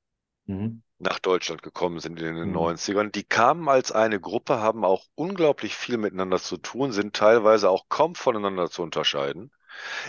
mhm, 0.48 0.82
nach 1.00 1.20
Deutschland 1.20 1.62
gekommen 1.64 2.00
sind 2.00 2.20
in 2.20 2.36
den 2.36 2.52
mhm, 2.52 2.52
90ern. 2.52 3.12
Die 3.12 3.24
kamen 3.24 3.68
als 3.70 3.92
eine 3.92 4.20
Gruppe, 4.20 4.60
haben 4.60 4.86
auch 4.86 5.06
unglaublich 5.16 5.76
viel 5.76 5.98
miteinander 5.98 6.40
zu 6.40 6.58
tun, 6.58 6.92
sind 6.92 7.16
teilweise 7.16 7.70
auch 7.70 7.86
kaum 7.90 8.16
voneinander 8.16 8.70
zu 8.70 8.82
unterscheiden. 8.84 9.52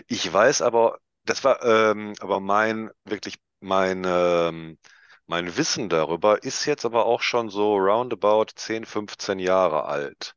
Ich 0.09 0.31
weiß 0.33 0.63
aber, 0.63 0.99
das 1.25 1.45
war 1.45 1.63
ähm, 1.65 2.15
aber 2.21 2.41
mein, 2.41 2.91
wirklich 3.05 3.37
mein, 3.65 4.05
ähm, 4.07 4.79
mein 5.27 5.57
Wissen 5.57 5.89
darüber 5.89 6.43
ist 6.45 6.67
jetzt 6.67 6.85
aber 6.85 7.07
auch 7.07 7.23
schon 7.23 7.49
so 7.51 7.77
roundabout 7.77 8.47
10, 8.57 8.85
15 8.87 9.39
Jahre 9.41 9.87
alt. 9.87 10.35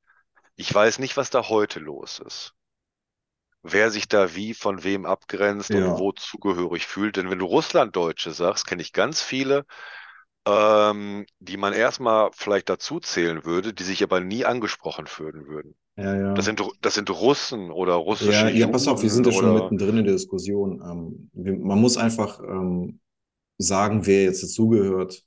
Ich 0.56 0.74
weiß 0.74 1.00
nicht, 1.00 1.18
was 1.18 1.30
da 1.32 1.50
heute 1.50 1.80
los 1.80 2.20
ist. 2.20 2.56
Wer 3.64 3.92
sich 3.92 4.08
da 4.08 4.34
wie 4.36 4.54
von 4.54 4.84
wem 4.84 5.06
abgrenzt 5.06 5.76
und 5.76 5.84
ja, 5.84 5.98
wo 5.98 6.12
zugehörig 6.12 6.88
fühlt. 6.88 7.18
Denn 7.18 7.30
wenn 7.30 7.40
du 7.40 7.46
Russlanddeutsche 7.46 8.32
sagst, 8.32 8.66
kenne 8.66 8.82
ich 8.82 8.94
ganz 8.94 9.22
viele, 9.22 9.66
ähm, 10.48 11.26
die 11.40 11.58
man 11.58 11.74
erstmal 11.74 12.32
vielleicht 12.34 12.70
dazu 12.70 13.00
zählen 13.00 13.46
würde, 13.46 13.74
die 13.74 13.84
sich 13.84 14.04
aber 14.04 14.22
nie 14.22 14.46
angesprochen 14.46 15.08
fühlen 15.08 15.48
würden. 15.48 15.76
ja, 15.98 16.16
Das 16.34 16.46
ja. 16.46 16.52
sind, 16.52 16.64
das 16.82 16.96
sind 16.96 17.10
Russen 17.10 17.72
oder 17.72 17.96
russische 17.96 18.32
Ja, 18.34 18.50
ja, 18.50 18.68
pass 18.68 18.88
auf, 18.88 19.02
wir 19.04 19.10
sind 19.10 19.26
ja 19.26 19.32
schon 19.32 19.46
oder 19.46 19.54
mittendrin 19.54 19.98
in 19.98 20.06
der 20.06 20.14
Diskussion. 20.14 20.82
Ähm, 20.84 21.30
wir, 21.34 21.58
man 21.58 21.80
muss 21.80 21.98
einfach 21.98 22.40
ähm, 22.42 23.00
sagen, 23.58 24.06
wer 24.06 24.24
jetzt 24.24 24.44
dazugehört 24.44 25.24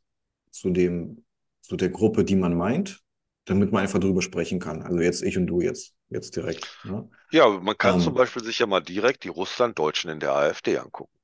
zu 0.51 0.71
dem, 0.71 1.25
zu 1.63 1.77
der 1.77 1.91
Gruppe, 1.91 2.25
die 2.25 2.37
man 2.37 2.55
meint, 2.57 3.03
damit 3.47 3.73
man 3.73 3.83
einfach 3.83 4.01
drüber 4.01 4.23
sprechen 4.23 4.61
kann. 4.61 4.83
Also 4.83 5.01
jetzt 5.01 5.23
ich 5.23 5.37
und 5.39 5.47
du 5.47 5.61
jetzt, 5.61 5.95
jetzt 6.11 6.37
direkt. 6.37 6.79
Ne? 6.83 7.09
ja, 7.33 7.49
man 7.49 7.77
kann 7.77 7.99
zum 7.99 8.15
Ähm, 8.15 8.15
Beispiel 8.15 8.45
sich 8.45 8.61
ja 8.61 8.67
mal 8.67 8.79
direkt 8.81 9.25
die 9.25 9.29
Russlanddeutschen 9.29 10.11
in 10.11 10.21
der 10.21 10.33
AfD 10.33 10.79
angucken. 10.79 11.19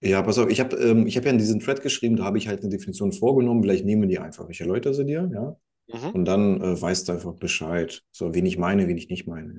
ja, 0.00 0.22
pass 0.22 0.38
auf, 0.38 0.50
ich 0.50 0.60
habe 0.60 0.76
ähm, 0.76 1.06
ich 1.06 1.16
hab 1.16 1.24
ja 1.24 1.30
in 1.30 1.38
diesen 1.38 1.60
Thread 1.60 1.82
geschrieben, 1.82 2.16
da 2.16 2.24
habe 2.24 2.38
ich 2.38 2.48
halt 2.48 2.60
eine 2.60 2.70
Definition 2.70 3.12
vorgenommen, 3.12 3.62
vielleicht 3.62 3.84
nehmen 3.84 4.02
wir 4.02 4.08
die 4.08 4.18
einfach. 4.18 4.48
Ich 4.48 4.60
erläutere 4.60 4.94
sie 4.94 5.04
dir, 5.06 5.30
ja. 5.32 5.56
Mhm. 5.88 6.12
Und 6.12 6.24
dann 6.26 6.60
äh, 6.62 6.80
weißt 6.80 7.08
du 7.08 7.12
einfach 7.14 7.34
Bescheid. 7.36 8.02
So, 8.12 8.34
wen 8.34 8.46
ich 8.46 8.58
meine, 8.58 8.88
wen 8.88 8.98
ich 8.98 9.08
nicht 9.10 9.26
meine. 9.28 9.54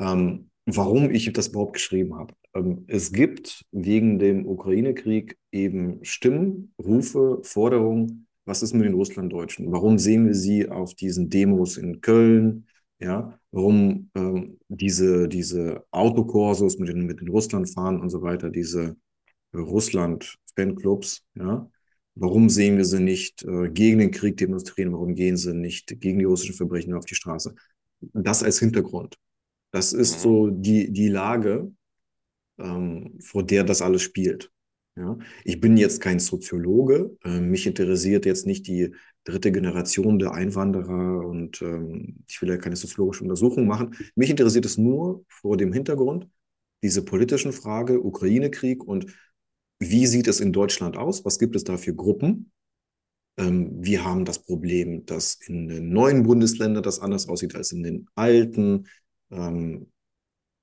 Ja? 0.00 0.12
Ähm, 0.12 0.50
warum 0.66 1.10
ich 1.10 1.32
das 1.32 1.48
überhaupt 1.48 1.74
geschrieben 1.74 2.16
habe. 2.16 2.34
Ähm, 2.54 2.84
es 2.88 3.12
gibt 3.12 3.64
wegen 3.72 4.18
dem 4.18 4.46
Ukraine-Krieg 4.46 5.38
eben 5.52 6.04
Stimmen, 6.04 6.72
Rufe, 6.78 7.40
Forderungen. 7.42 8.26
Was 8.44 8.62
ist 8.62 8.74
mit 8.74 8.84
den 8.84 8.94
Russlanddeutschen? 8.94 9.70
Warum 9.70 9.98
sehen 9.98 10.26
wir 10.26 10.34
sie 10.34 10.68
auf 10.68 10.94
diesen 10.94 11.28
Demos 11.30 11.76
in 11.76 12.00
Köln? 12.00 12.66
Ja, 12.98 13.38
warum 13.50 14.10
ähm, 14.14 14.58
diese, 14.68 15.28
diese 15.28 15.84
Autokorsos 15.90 16.78
mit 16.78 16.88
den, 16.88 17.06
mit 17.06 17.20
den 17.20 17.28
Russlandfahnen 17.28 18.00
und 18.00 18.10
so 18.10 18.20
weiter, 18.22 18.50
diese 18.50 18.96
Russland-Fanclubs, 19.54 21.24
ja? 21.34 21.70
Warum 22.16 22.50
sehen 22.50 22.76
wir 22.76 22.84
sie 22.84 23.00
nicht 23.00 23.44
äh, 23.44 23.70
gegen 23.70 24.00
den 24.00 24.10
Krieg 24.10 24.36
demonstrieren? 24.36 24.92
Warum 24.92 25.14
gehen 25.14 25.36
sie 25.36 25.54
nicht 25.54 26.00
gegen 26.00 26.18
die 26.18 26.24
russischen 26.24 26.56
Verbrechen 26.56 26.92
auf 26.92 27.04
die 27.06 27.14
Straße? 27.14 27.54
Das 28.00 28.42
als 28.42 28.58
Hintergrund. 28.58 29.16
Das 29.70 29.92
ist 29.92 30.16
Mhm. 30.18 30.20
so 30.20 30.50
die, 30.50 30.92
die 30.92 31.08
Lage, 31.08 31.72
ähm, 32.60 33.18
vor 33.20 33.42
der 33.42 33.64
das 33.64 33.82
alles 33.82 34.02
spielt. 34.02 34.50
Ja? 34.96 35.18
Ich 35.44 35.60
bin 35.60 35.76
jetzt 35.76 36.00
kein 36.00 36.18
Soziologe. 36.18 37.16
Äh, 37.24 37.40
mich 37.40 37.66
interessiert 37.66 38.26
jetzt 38.26 38.46
nicht 38.46 38.66
die 38.66 38.94
dritte 39.24 39.52
Generation 39.52 40.18
der 40.18 40.32
Einwanderer 40.32 41.26
und 41.26 41.60
ähm, 41.62 42.24
ich 42.26 42.40
will 42.40 42.48
ja 42.48 42.56
keine 42.56 42.76
soziologische 42.76 43.24
Untersuchung 43.24 43.66
machen. 43.66 43.96
Mich 44.14 44.30
interessiert 44.30 44.64
es 44.64 44.78
nur 44.78 45.24
vor 45.28 45.56
dem 45.56 45.72
Hintergrund, 45.72 46.28
diese 46.82 47.04
politischen 47.04 47.52
Frage, 47.52 48.02
Ukraine-Krieg 48.02 48.82
und 48.82 49.06
wie 49.78 50.06
sieht 50.06 50.28
es 50.28 50.40
in 50.40 50.52
Deutschland 50.52 50.96
aus? 50.96 51.24
Was 51.24 51.38
gibt 51.38 51.56
es 51.56 51.64
da 51.64 51.76
für 51.76 51.94
Gruppen? 51.94 52.52
Ähm, 53.36 53.70
wir 53.82 54.04
haben 54.04 54.24
das 54.24 54.42
Problem, 54.42 55.06
dass 55.06 55.34
in 55.34 55.68
den 55.68 55.90
neuen 55.90 56.22
Bundesländern 56.22 56.82
das 56.82 57.00
anders 57.00 57.28
aussieht 57.28 57.54
als 57.54 57.72
in 57.72 57.82
den 57.82 58.06
alten. 58.14 58.86
Ähm, 59.30 59.90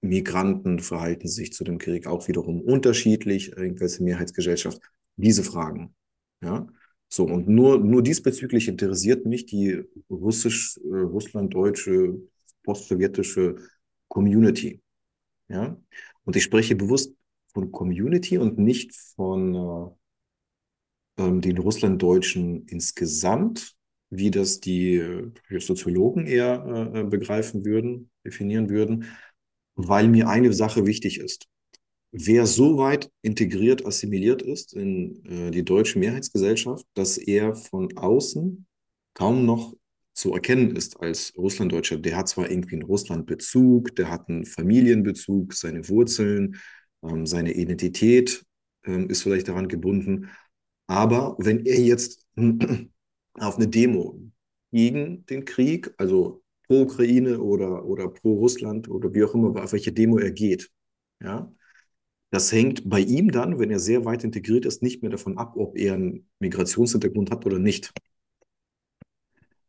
Migranten 0.01 0.80
verhalten 0.80 1.27
sich 1.27 1.54
zu 1.54 1.63
dem 1.63 1.77
Krieg 1.77 2.08
auch 2.08 2.27
wiederum 2.27 2.62
unterschiedlich, 2.62 3.56
irgendwelche 3.56 4.04
Mehrheitsgesellschaft. 4.04 4.80
Diese 5.16 5.44
Fragen. 5.44 5.96
Ja. 6.42 6.68
So, 7.10 7.25
und 7.25 7.48
nur, 7.48 7.80
nur 7.80 8.04
diesbezüglich 8.04 8.68
interessiert 8.68 9.25
mich 9.25 9.46
die 9.46 9.82
russisch, 10.10 10.77
äh, 10.84 10.98
russlanddeutsche, 10.98 12.20
postsowjetische 12.63 13.56
Community. 14.08 14.82
Ja. 15.48 15.80
Und 16.25 16.36
ich 16.36 16.44
spreche 16.44 16.75
bewusst 16.75 17.13
von 17.54 17.72
Community 17.72 18.38
und 18.38 18.60
nicht 18.60 18.94
von 19.16 19.56
äh, 19.56 21.24
ähm, 21.24 21.42
den 21.42 21.58
Russlanddeutschen 21.58 22.68
insgesamt, 22.68 23.75
wie 24.10 24.32
das 24.32 24.60
die 24.60 24.96
äh, 24.98 25.32
Soziologen 25.60 26.27
eher 26.27 26.92
äh, 26.94 27.04
begreifen 27.04 27.66
würden, 27.66 28.10
definieren 28.25 28.70
würden, 28.70 29.06
weil 29.77 30.10
mir 30.10 30.27
eine 30.27 30.51
Sache 30.51 30.86
wichtig 30.86 31.19
ist. 31.19 31.48
Wer 32.12 32.46
so 32.48 32.77
weit 32.77 33.12
integriert, 33.22 33.86
assimiliert 33.86 34.41
ist 34.41 34.74
in 34.74 35.24
äh, 35.25 35.51
die 35.51 35.63
deutsche 35.63 36.00
Mehrheitsgesellschaft, 36.00 36.86
dass 36.96 37.17
er 37.17 37.55
von 37.55 37.96
außen 37.96 38.65
kaum 39.13 39.46
noch 39.46 39.74
zu 40.13 40.34
erkennen 40.34 40.75
ist 40.75 41.00
als 41.00 41.34
Russlanddeutscher, 41.38 41.98
der 41.98 42.17
hat 42.17 42.27
zwar 42.27 42.50
irgendwie 42.50 42.74
einen 42.75 42.84
Russlandbezug, 42.84 43.96
der 43.96 44.10
hat 44.10 44.29
einen 44.29 44.46
Familienbezug, 44.46 45.53
seine 45.53 45.88
Wurzeln, 45.89 46.57
ähm, 47.03 47.27
seine 47.27 47.53
Identität 47.53 48.43
ähm, 48.84 49.10
ist 49.10 49.22
vielleicht 49.22 49.48
daran 49.48 49.67
gebunden, 49.67 50.29
aber 50.88 51.36
wenn 51.39 51.65
er 51.65 51.79
jetzt 51.79 52.25
auf 53.36 53.57
eine 53.57 53.67
Demo 53.67 54.19
gegen 54.72 55.25
den 55.27 55.46
Krieg, 55.46 55.93
also 55.98 56.41
pro 56.67 56.83
Ukraine 56.83 57.39
oder, 57.39 57.86
oder 57.86 58.09
pro 58.09 58.33
Russland 58.36 58.89
oder 58.89 59.13
wie 59.13 59.24
auch 59.24 59.33
immer, 59.33 59.63
auf 59.63 59.74
welche 59.74 59.91
Demo 59.91 60.19
er 60.19 60.31
geht, 60.31 60.69
ja, 61.21 61.51
das 62.29 62.51
hängt 62.51 62.89
bei 62.89 63.00
ihm 63.00 63.31
dann, 63.31 63.59
wenn 63.59 63.71
er 63.71 63.79
sehr 63.79 64.05
weit 64.05 64.24
integriert 64.24 64.65
ist, 64.65 64.83
nicht 64.83 65.01
mehr 65.01 65.12
davon 65.12 65.38
ab, 65.38 65.55
ob 65.55 65.77
er 65.77 65.93
einen 65.93 66.29
Migrationshintergrund 66.39 67.31
hat 67.31 67.45
oder 67.45 67.59
nicht. 67.59 67.93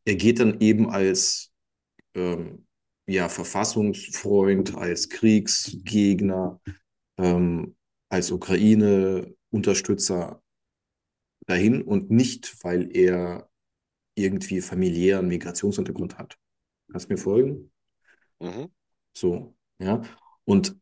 Er 0.04 0.16
geht 0.16 0.40
dann 0.40 0.60
eben 0.60 0.90
als 0.90 1.52
ähm, 2.14 2.66
ja, 3.06 3.28
Verfassungsfreund, 3.28 4.76
als 4.76 5.08
Kriegsgegner, 5.08 6.60
ähm, 7.18 7.76
als 8.08 8.32
Ukraine-Unterstützer 8.32 10.42
dahin 11.46 11.82
und 11.82 12.10
nicht, 12.10 12.56
weil 12.64 12.94
er 12.94 13.48
irgendwie 14.16 14.60
familiären 14.60 15.28
Migrationshintergrund 15.28 16.18
hat. 16.18 16.36
Kannst 16.90 17.08
du 17.08 17.14
mir 17.14 17.18
folgen? 17.18 17.70
Mhm. 18.40 18.70
So, 19.14 19.54
ja. 19.78 20.02
Und 20.44 20.76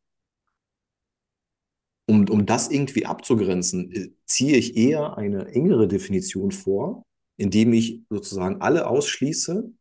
um, 2.06 2.28
um 2.28 2.46
das 2.46 2.70
irgendwie 2.70 3.06
abzugrenzen, 3.06 3.90
äh, 3.92 4.10
ziehe 4.24 4.56
ich 4.56 4.76
eher 4.76 5.16
eine 5.16 5.48
engere 5.48 5.88
Definition 5.88 6.52
vor, 6.52 7.04
indem 7.36 7.72
ich 7.72 8.02
sozusagen 8.08 8.60
alle 8.60 8.86
ausschließe, 8.86 9.72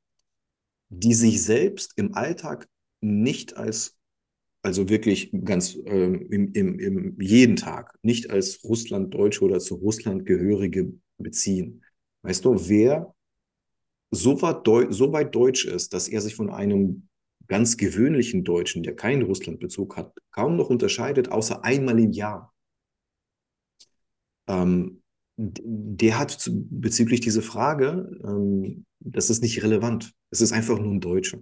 die 0.90 1.14
sich 1.14 1.44
selbst 1.44 1.94
im 1.96 2.16
Alltag 2.16 2.68
nicht 3.02 3.58
als, 3.58 3.98
also 4.62 4.90
wirklich 4.90 5.32
ganz 5.44 5.78
ähm, 5.86 6.28
im, 6.32 6.54
im, 6.54 6.80
im 6.80 7.22
jeden 7.22 7.56
Tag, 7.56 7.98
nicht 8.02 8.30
als 8.30 8.64
Russlanddeutsche 8.64 9.44
oder 9.44 9.60
zu 9.60 9.76
Russland 9.76 10.26
gehörige 10.26 10.94
beziehen. 11.18 11.84
Weißt 12.24 12.44
du, 12.46 12.68
wer 12.68 13.15
so 14.12 14.42
weit, 14.42 14.66
so 14.94 15.12
weit 15.12 15.36
deutsch 15.36 15.66
ist, 15.66 15.94
dass 15.94 16.08
er 16.08 16.22
sich 16.22 16.36
von 16.36 16.50
einem 16.50 17.08
ganz 17.48 17.78
gewöhnlichen 17.78 18.44
Deutschen, 18.44 18.84
der 18.84 18.96
keinen 18.96 19.24
Russlandbezug 19.24 19.98
hat, 19.98 20.14
kaum 20.32 20.56
noch 20.56 20.70
unterscheidet, 20.70 21.30
außer 21.30 21.64
einmal 21.64 22.00
im 22.00 22.12
Jahr. 22.12 22.54
Ähm, 24.48 25.02
der 25.38 26.18
hat 26.18 26.32
zu, 26.32 26.52
bezüglich 26.70 27.20
dieser 27.20 27.42
Frage, 27.42 28.10
ähm, 28.24 28.86
das 29.00 29.30
ist 29.30 29.42
nicht 29.42 29.62
relevant. 29.64 30.14
Es 30.32 30.42
ist 30.42 30.54
einfach 30.54 30.80
nur 30.80 30.94
ein 30.94 31.02
Deutscher, 31.02 31.40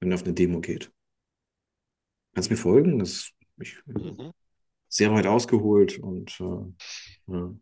wenn 0.00 0.10
er 0.10 0.16
auf 0.16 0.24
eine 0.24 0.34
Demo 0.34 0.60
geht. 0.60 0.92
Kannst 2.34 2.50
du 2.50 2.54
mir 2.54 2.58
folgen? 2.58 2.98
Das 2.98 3.10
ist 3.10 3.34
ich, 3.60 3.78
mhm. 3.86 4.32
sehr 4.88 5.12
weit 5.12 5.26
ausgeholt 5.26 5.98
und 5.98 6.38
äh, 6.40 7.32
ja. 7.32 7.54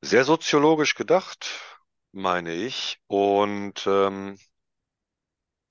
sehr 0.00 0.24
soziologisch 0.24 0.94
gedacht, 0.94 1.75
meine 2.16 2.54
ich. 2.54 2.98
Und 3.06 3.86
ähm, 3.86 4.36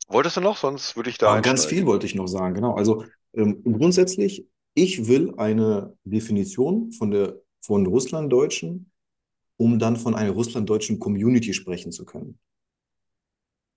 Wolltest 0.07 0.37
du 0.37 0.41
noch? 0.41 0.57
Sonst 0.57 0.95
würde 0.95 1.09
ich 1.09 1.17
da 1.17 1.29
Aber 1.31 1.41
ganz 1.41 1.65
viel 1.65 1.85
wollte 1.85 2.05
ich 2.05 2.15
noch 2.15 2.27
sagen, 2.27 2.53
genau. 2.53 2.75
Also 2.75 3.03
ähm, 3.33 3.63
grundsätzlich, 3.63 4.47
ich 4.75 5.07
will 5.07 5.33
eine 5.37 5.97
Definition 6.03 6.91
von 6.91 7.11
der 7.11 7.41
von 7.61 7.87
Russlanddeutschen, 7.87 8.91
um 9.57 9.79
dann 9.79 9.95
von 9.95 10.13
einer 10.13 10.31
russlanddeutschen 10.31 10.99
Community 10.99 11.53
sprechen 11.53 11.91
zu 11.91 12.05
können. 12.05 12.37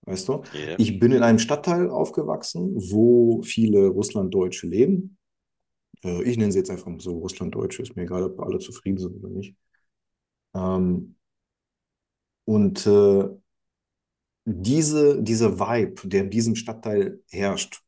Weißt 0.02 0.28
du? 0.28 0.42
Yeah. 0.54 0.78
Ich 0.78 0.98
bin 0.98 1.12
in 1.12 1.22
einem 1.22 1.38
Stadtteil 1.38 1.88
aufgewachsen, 1.88 2.74
wo 2.74 3.42
viele 3.42 3.88
Russlanddeutsche 3.88 4.66
leben. 4.66 5.16
Äh, 6.04 6.22
ich 6.24 6.36
nenne 6.36 6.52
sie 6.52 6.58
jetzt 6.58 6.70
einfach 6.70 6.92
so 6.98 7.18
Russlanddeutsche, 7.18 7.82
ist 7.82 7.96
mir 7.96 8.02
egal, 8.02 8.24
ob 8.24 8.40
alle 8.40 8.58
zufrieden 8.58 8.98
sind 8.98 9.16
oder 9.16 9.30
nicht. 9.30 9.54
Ähm, 10.54 11.16
und 12.48 12.86
äh, 12.86 13.28
diese, 14.46 15.22
dieser 15.22 15.60
Vibe, 15.60 16.08
der 16.08 16.22
in 16.22 16.30
diesem 16.30 16.56
Stadtteil 16.56 17.22
herrscht, 17.28 17.82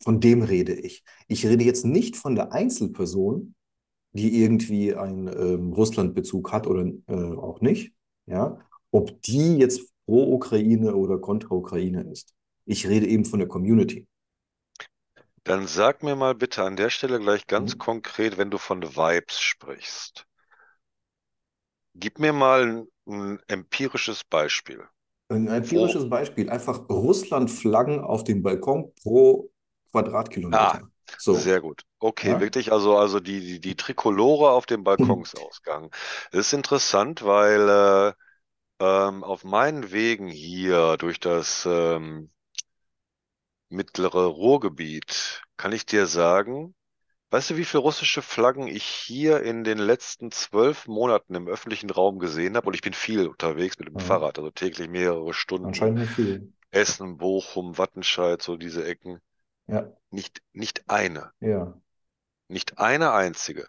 von 0.00 0.20
dem 0.20 0.42
rede 0.42 0.74
ich. 0.74 1.02
Ich 1.26 1.44
rede 1.44 1.64
jetzt 1.64 1.84
nicht 1.84 2.14
von 2.14 2.36
der 2.36 2.52
Einzelperson, 2.52 3.56
die 4.12 4.40
irgendwie 4.40 4.94
einen 4.94 5.26
ähm, 5.26 5.72
Russlandbezug 5.72 6.52
hat 6.52 6.68
oder 6.68 6.86
äh, 7.08 7.36
auch 7.36 7.60
nicht, 7.60 7.92
ja, 8.26 8.60
ob 8.92 9.20
die 9.22 9.56
jetzt 9.56 9.92
pro 10.06 10.32
Ukraine 10.32 10.94
oder 10.94 11.18
kontra 11.18 11.52
Ukraine 11.52 12.02
ist. 12.12 12.32
Ich 12.64 12.86
rede 12.86 13.08
eben 13.08 13.24
von 13.24 13.40
der 13.40 13.48
Community. 13.48 14.06
Dann 15.42 15.66
sag 15.66 16.04
mir 16.04 16.14
mal 16.14 16.36
bitte 16.36 16.62
an 16.62 16.76
der 16.76 16.90
Stelle 16.90 17.18
gleich 17.18 17.48
ganz 17.48 17.74
mhm. 17.74 17.78
konkret, 17.78 18.38
wenn 18.38 18.52
du 18.52 18.58
von 18.58 18.80
Vibes 18.84 19.40
sprichst. 19.40 20.28
Gib 21.94 22.18
mir 22.18 22.32
mal 22.32 22.86
ein 23.06 23.40
empirisches 23.48 24.24
Beispiel. 24.24 24.82
Ein 25.28 25.48
empirisches 25.48 26.04
Wo? 26.04 26.08
Beispiel, 26.08 26.50
einfach 26.50 26.88
Russland-Flaggen 26.88 28.00
auf 28.00 28.24
dem 28.24 28.42
Balkon 28.42 28.92
pro 29.02 29.50
Quadratkilometer. 29.90 30.80
Ah, 30.80 30.80
so. 31.18 31.34
Sehr 31.34 31.60
gut. 31.60 31.82
Okay, 31.98 32.30
ja? 32.30 32.40
wirklich, 32.40 32.72
also, 32.72 32.96
also 32.96 33.20
die, 33.20 33.40
die, 33.40 33.60
die 33.60 33.76
Trikolore 33.76 34.50
auf 34.50 34.66
dem 34.66 34.84
Balkonsausgang. 34.84 35.90
Das 36.30 36.46
ist 36.48 36.52
interessant, 36.52 37.24
weil 37.24 37.68
äh, 37.68 38.12
ähm, 38.80 39.24
auf 39.24 39.44
meinen 39.44 39.92
Wegen 39.92 40.28
hier 40.28 40.96
durch 40.98 41.20
das 41.20 41.66
ähm, 41.66 42.30
mittlere 43.68 44.24
Ruhrgebiet 44.26 45.42
kann 45.58 45.72
ich 45.72 45.84
dir 45.84 46.06
sagen, 46.06 46.74
Weißt 47.34 47.50
du, 47.50 47.56
wie 47.56 47.64
viele 47.64 47.80
russische 47.80 48.22
Flaggen 48.22 48.68
ich 48.68 48.84
hier 48.84 49.42
in 49.42 49.64
den 49.64 49.78
letzten 49.78 50.30
zwölf 50.30 50.86
Monaten 50.86 51.34
im 51.34 51.48
öffentlichen 51.48 51.90
Raum 51.90 52.20
gesehen 52.20 52.54
habe? 52.54 52.68
Und 52.68 52.74
ich 52.74 52.80
bin 52.80 52.92
viel 52.92 53.26
unterwegs 53.26 53.76
mit 53.76 53.88
dem 53.88 53.98
ja. 53.98 54.04
Fahrrad, 54.04 54.38
also 54.38 54.52
täglich 54.52 54.88
mehrere 54.88 55.34
Stunden. 55.34 55.66
Anscheinend 55.66 55.98
nicht 55.98 56.12
viel. 56.12 56.52
Essen, 56.70 57.16
Bochum, 57.16 57.76
Wattenscheid, 57.76 58.40
so 58.40 58.56
diese 58.56 58.86
Ecken. 58.86 59.18
Ja. 59.66 59.90
Nicht, 60.10 60.42
nicht 60.52 60.88
eine. 60.88 61.32
Ja. 61.40 61.76
Nicht 62.46 62.78
eine 62.78 63.10
einzige. 63.10 63.66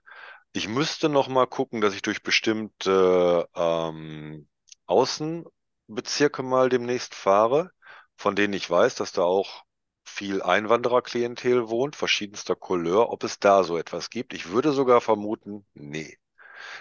Ich 0.54 0.68
müsste 0.68 1.10
noch 1.10 1.28
mal 1.28 1.48
gucken, 1.48 1.82
dass 1.82 1.96
ich 1.96 2.04
durch 2.04 2.22
bestimmte 2.22 3.50
ähm, 3.56 4.48
Außenbezirke 4.86 6.44
mal 6.44 6.70
demnächst 6.70 7.16
fahre, 7.16 7.72
von 8.16 8.36
denen 8.36 8.54
ich 8.54 8.70
weiß, 8.70 8.94
dass 8.94 9.12
da 9.12 9.24
auch 9.24 9.64
viel 10.06 10.42
Einwandererklientel 10.42 11.70
wohnt, 11.70 11.96
verschiedenster 11.96 12.56
Couleur, 12.56 13.12
ob 13.12 13.24
es 13.24 13.40
da 13.40 13.64
so 13.64 13.78
etwas 13.78 14.10
gibt. 14.10 14.34
Ich 14.34 14.50
würde 14.50 14.72
sogar 14.72 15.02
vermuten, 15.02 15.66
nee. 15.74 16.18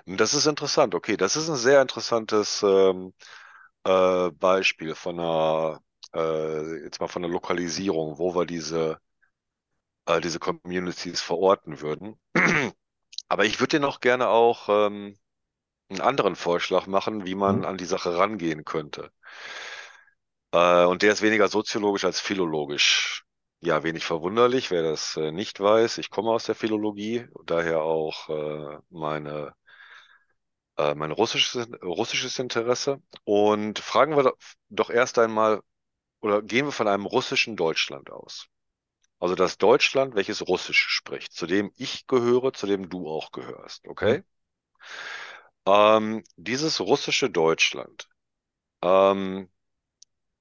Das 0.06 0.34
ist 0.34 0.46
interessant. 0.46 0.94
Okay, 0.94 1.16
das 1.16 1.36
ist 1.36 1.48
ein 1.48 1.56
sehr 1.56 1.82
interessantes 1.82 2.62
ähm, 2.62 3.14
äh, 3.84 4.30
Beispiel 4.30 4.94
von 4.94 5.20
einer, 5.20 5.80
äh, 6.14 6.84
jetzt 6.84 7.00
mal 7.00 7.08
von 7.08 7.24
einer 7.24 7.32
Lokalisierung, 7.32 8.18
wo 8.18 8.34
wir 8.34 8.46
diese, 8.46 8.98
äh, 10.06 10.20
diese 10.20 10.38
Communities 10.38 11.20
verorten 11.20 11.80
würden. 11.80 12.18
Aber 13.28 13.44
ich 13.44 13.60
würde 13.60 13.78
dir 13.78 13.80
noch 13.80 14.00
gerne 14.00 14.28
auch 14.28 14.68
ähm, 14.68 15.18
einen 15.88 16.00
anderen 16.00 16.36
Vorschlag 16.36 16.86
machen, 16.86 17.26
wie 17.26 17.34
man 17.34 17.58
mhm. 17.58 17.64
an 17.64 17.76
die 17.78 17.84
Sache 17.84 18.16
rangehen 18.16 18.64
könnte. 18.64 19.10
Äh, 20.54 20.84
und 20.84 21.02
der 21.02 21.12
ist 21.12 21.22
weniger 21.22 21.48
soziologisch 21.48 22.04
als 22.04 22.20
philologisch. 22.20 23.24
Ja, 23.60 23.82
wenig 23.82 24.04
verwunderlich, 24.04 24.70
wer 24.70 24.82
das 24.82 25.16
äh, 25.16 25.32
nicht 25.32 25.58
weiß. 25.58 25.98
Ich 25.98 26.10
komme 26.10 26.30
aus 26.30 26.44
der 26.44 26.54
Philologie, 26.54 27.26
daher 27.44 27.82
auch 27.82 28.28
äh, 28.28 28.78
meine, 28.90 29.54
äh, 30.76 30.94
mein 30.94 31.10
russisches, 31.10 31.68
russisches 31.82 32.38
Interesse. 32.38 33.02
Und 33.24 33.80
fragen 33.80 34.16
wir 34.16 34.32
doch 34.68 34.90
erst 34.90 35.18
einmal, 35.18 35.60
oder 36.20 36.40
gehen 36.42 36.66
wir 36.66 36.72
von 36.72 36.88
einem 36.88 37.06
russischen 37.06 37.56
Deutschland 37.56 38.10
aus. 38.10 38.46
Also 39.18 39.34
das 39.34 39.58
Deutschland, 39.58 40.14
welches 40.14 40.46
Russisch 40.46 40.86
spricht, 40.88 41.32
zu 41.32 41.46
dem 41.46 41.72
ich 41.76 42.06
gehöre, 42.06 42.52
zu 42.52 42.66
dem 42.66 42.88
du 42.90 43.08
auch 43.08 43.32
gehörst, 43.32 43.88
okay? 43.88 44.18
Mhm. 44.18 44.24
Ähm, 45.66 46.24
dieses 46.36 46.80
russische 46.80 47.30
Deutschland 47.30 48.08
ähm, 48.82 49.48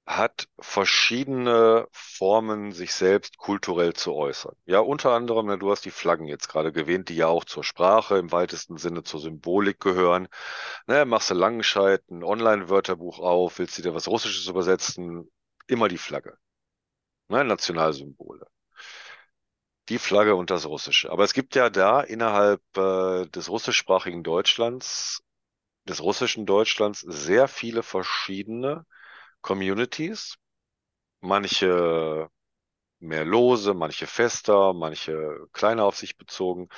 hat 0.05 0.47
verschiedene 0.59 1.87
Formen, 1.91 2.73
sich 2.73 2.93
selbst 2.93 3.37
kulturell 3.37 3.93
zu 3.93 4.13
äußern. 4.13 4.55
Ja, 4.65 4.79
unter 4.79 5.11
anderem, 5.11 5.45
ne, 5.47 5.57
du 5.57 5.71
hast 5.71 5.85
die 5.85 5.91
Flaggen 5.91 6.27
jetzt 6.27 6.49
gerade 6.49 6.73
gewähnt, 6.73 7.07
die 7.09 7.15
ja 7.15 7.27
auch 7.27 7.45
zur 7.45 7.63
Sprache 7.63 8.17
im 8.17 8.31
weitesten 8.31 8.77
Sinne 8.77 9.03
zur 9.03 9.21
Symbolik 9.21 9.79
gehören. 9.79 10.27
Ne, 10.87 11.05
machst 11.05 11.29
du 11.29 11.35
Langenscheid 11.35 12.01
ein 12.09 12.23
Online-Wörterbuch 12.23 13.19
auf, 13.19 13.59
willst 13.59 13.77
du 13.77 13.81
dir 13.81 13.95
was 13.95 14.07
Russisches 14.09 14.47
übersetzen, 14.47 15.31
immer 15.67 15.87
die 15.87 15.97
Flagge. 15.97 16.37
Ne, 17.29 17.43
Nationalsymbole. 17.45 18.47
Die 19.89 19.99
Flagge 19.99 20.35
und 20.35 20.49
das 20.49 20.65
Russische. 20.65 21.11
Aber 21.11 21.23
es 21.23 21.33
gibt 21.33 21.55
ja 21.55 21.69
da 21.69 22.01
innerhalb 22.01 22.61
äh, 22.77 23.25
des 23.27 23.49
russischsprachigen 23.49 24.23
Deutschlands, 24.23 25.21
des 25.85 26.01
russischen 26.01 26.45
Deutschlands, 26.45 27.01
sehr 27.01 27.47
viele 27.47 27.83
verschiedene 27.83 28.85
Communities, 29.43 30.37
manche 31.21 32.29
mehr 32.99 33.25
lose, 33.25 33.73
manche 33.75 34.07
fester, 34.07 34.73
manche 34.73 35.47
kleiner 35.53 35.85
auf 35.85 35.97
sich 35.97 36.17
bezogen. 36.17 36.69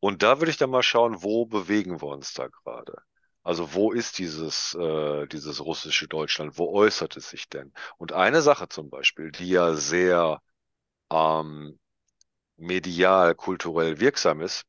Und 0.00 0.22
da 0.22 0.40
würde 0.40 0.50
ich 0.50 0.58
dann 0.58 0.70
mal 0.70 0.82
schauen, 0.82 1.22
wo 1.22 1.46
bewegen 1.46 2.02
wir 2.02 2.08
uns 2.08 2.34
da 2.34 2.48
gerade? 2.48 3.02
Also 3.42 3.74
wo 3.74 3.92
ist 3.92 4.18
dieses, 4.18 4.74
äh, 4.74 5.26
dieses 5.28 5.64
russische 5.64 6.08
Deutschland? 6.08 6.58
Wo 6.58 6.72
äußert 6.74 7.16
es 7.16 7.30
sich 7.30 7.48
denn? 7.48 7.72
Und 7.98 8.12
eine 8.12 8.42
Sache 8.42 8.68
zum 8.68 8.90
Beispiel, 8.90 9.30
die 9.32 9.48
ja 9.50 9.74
sehr 9.74 10.42
ähm, 11.10 11.78
medial, 12.56 13.34
kulturell 13.34 14.00
wirksam 14.00 14.40
ist, 14.40 14.64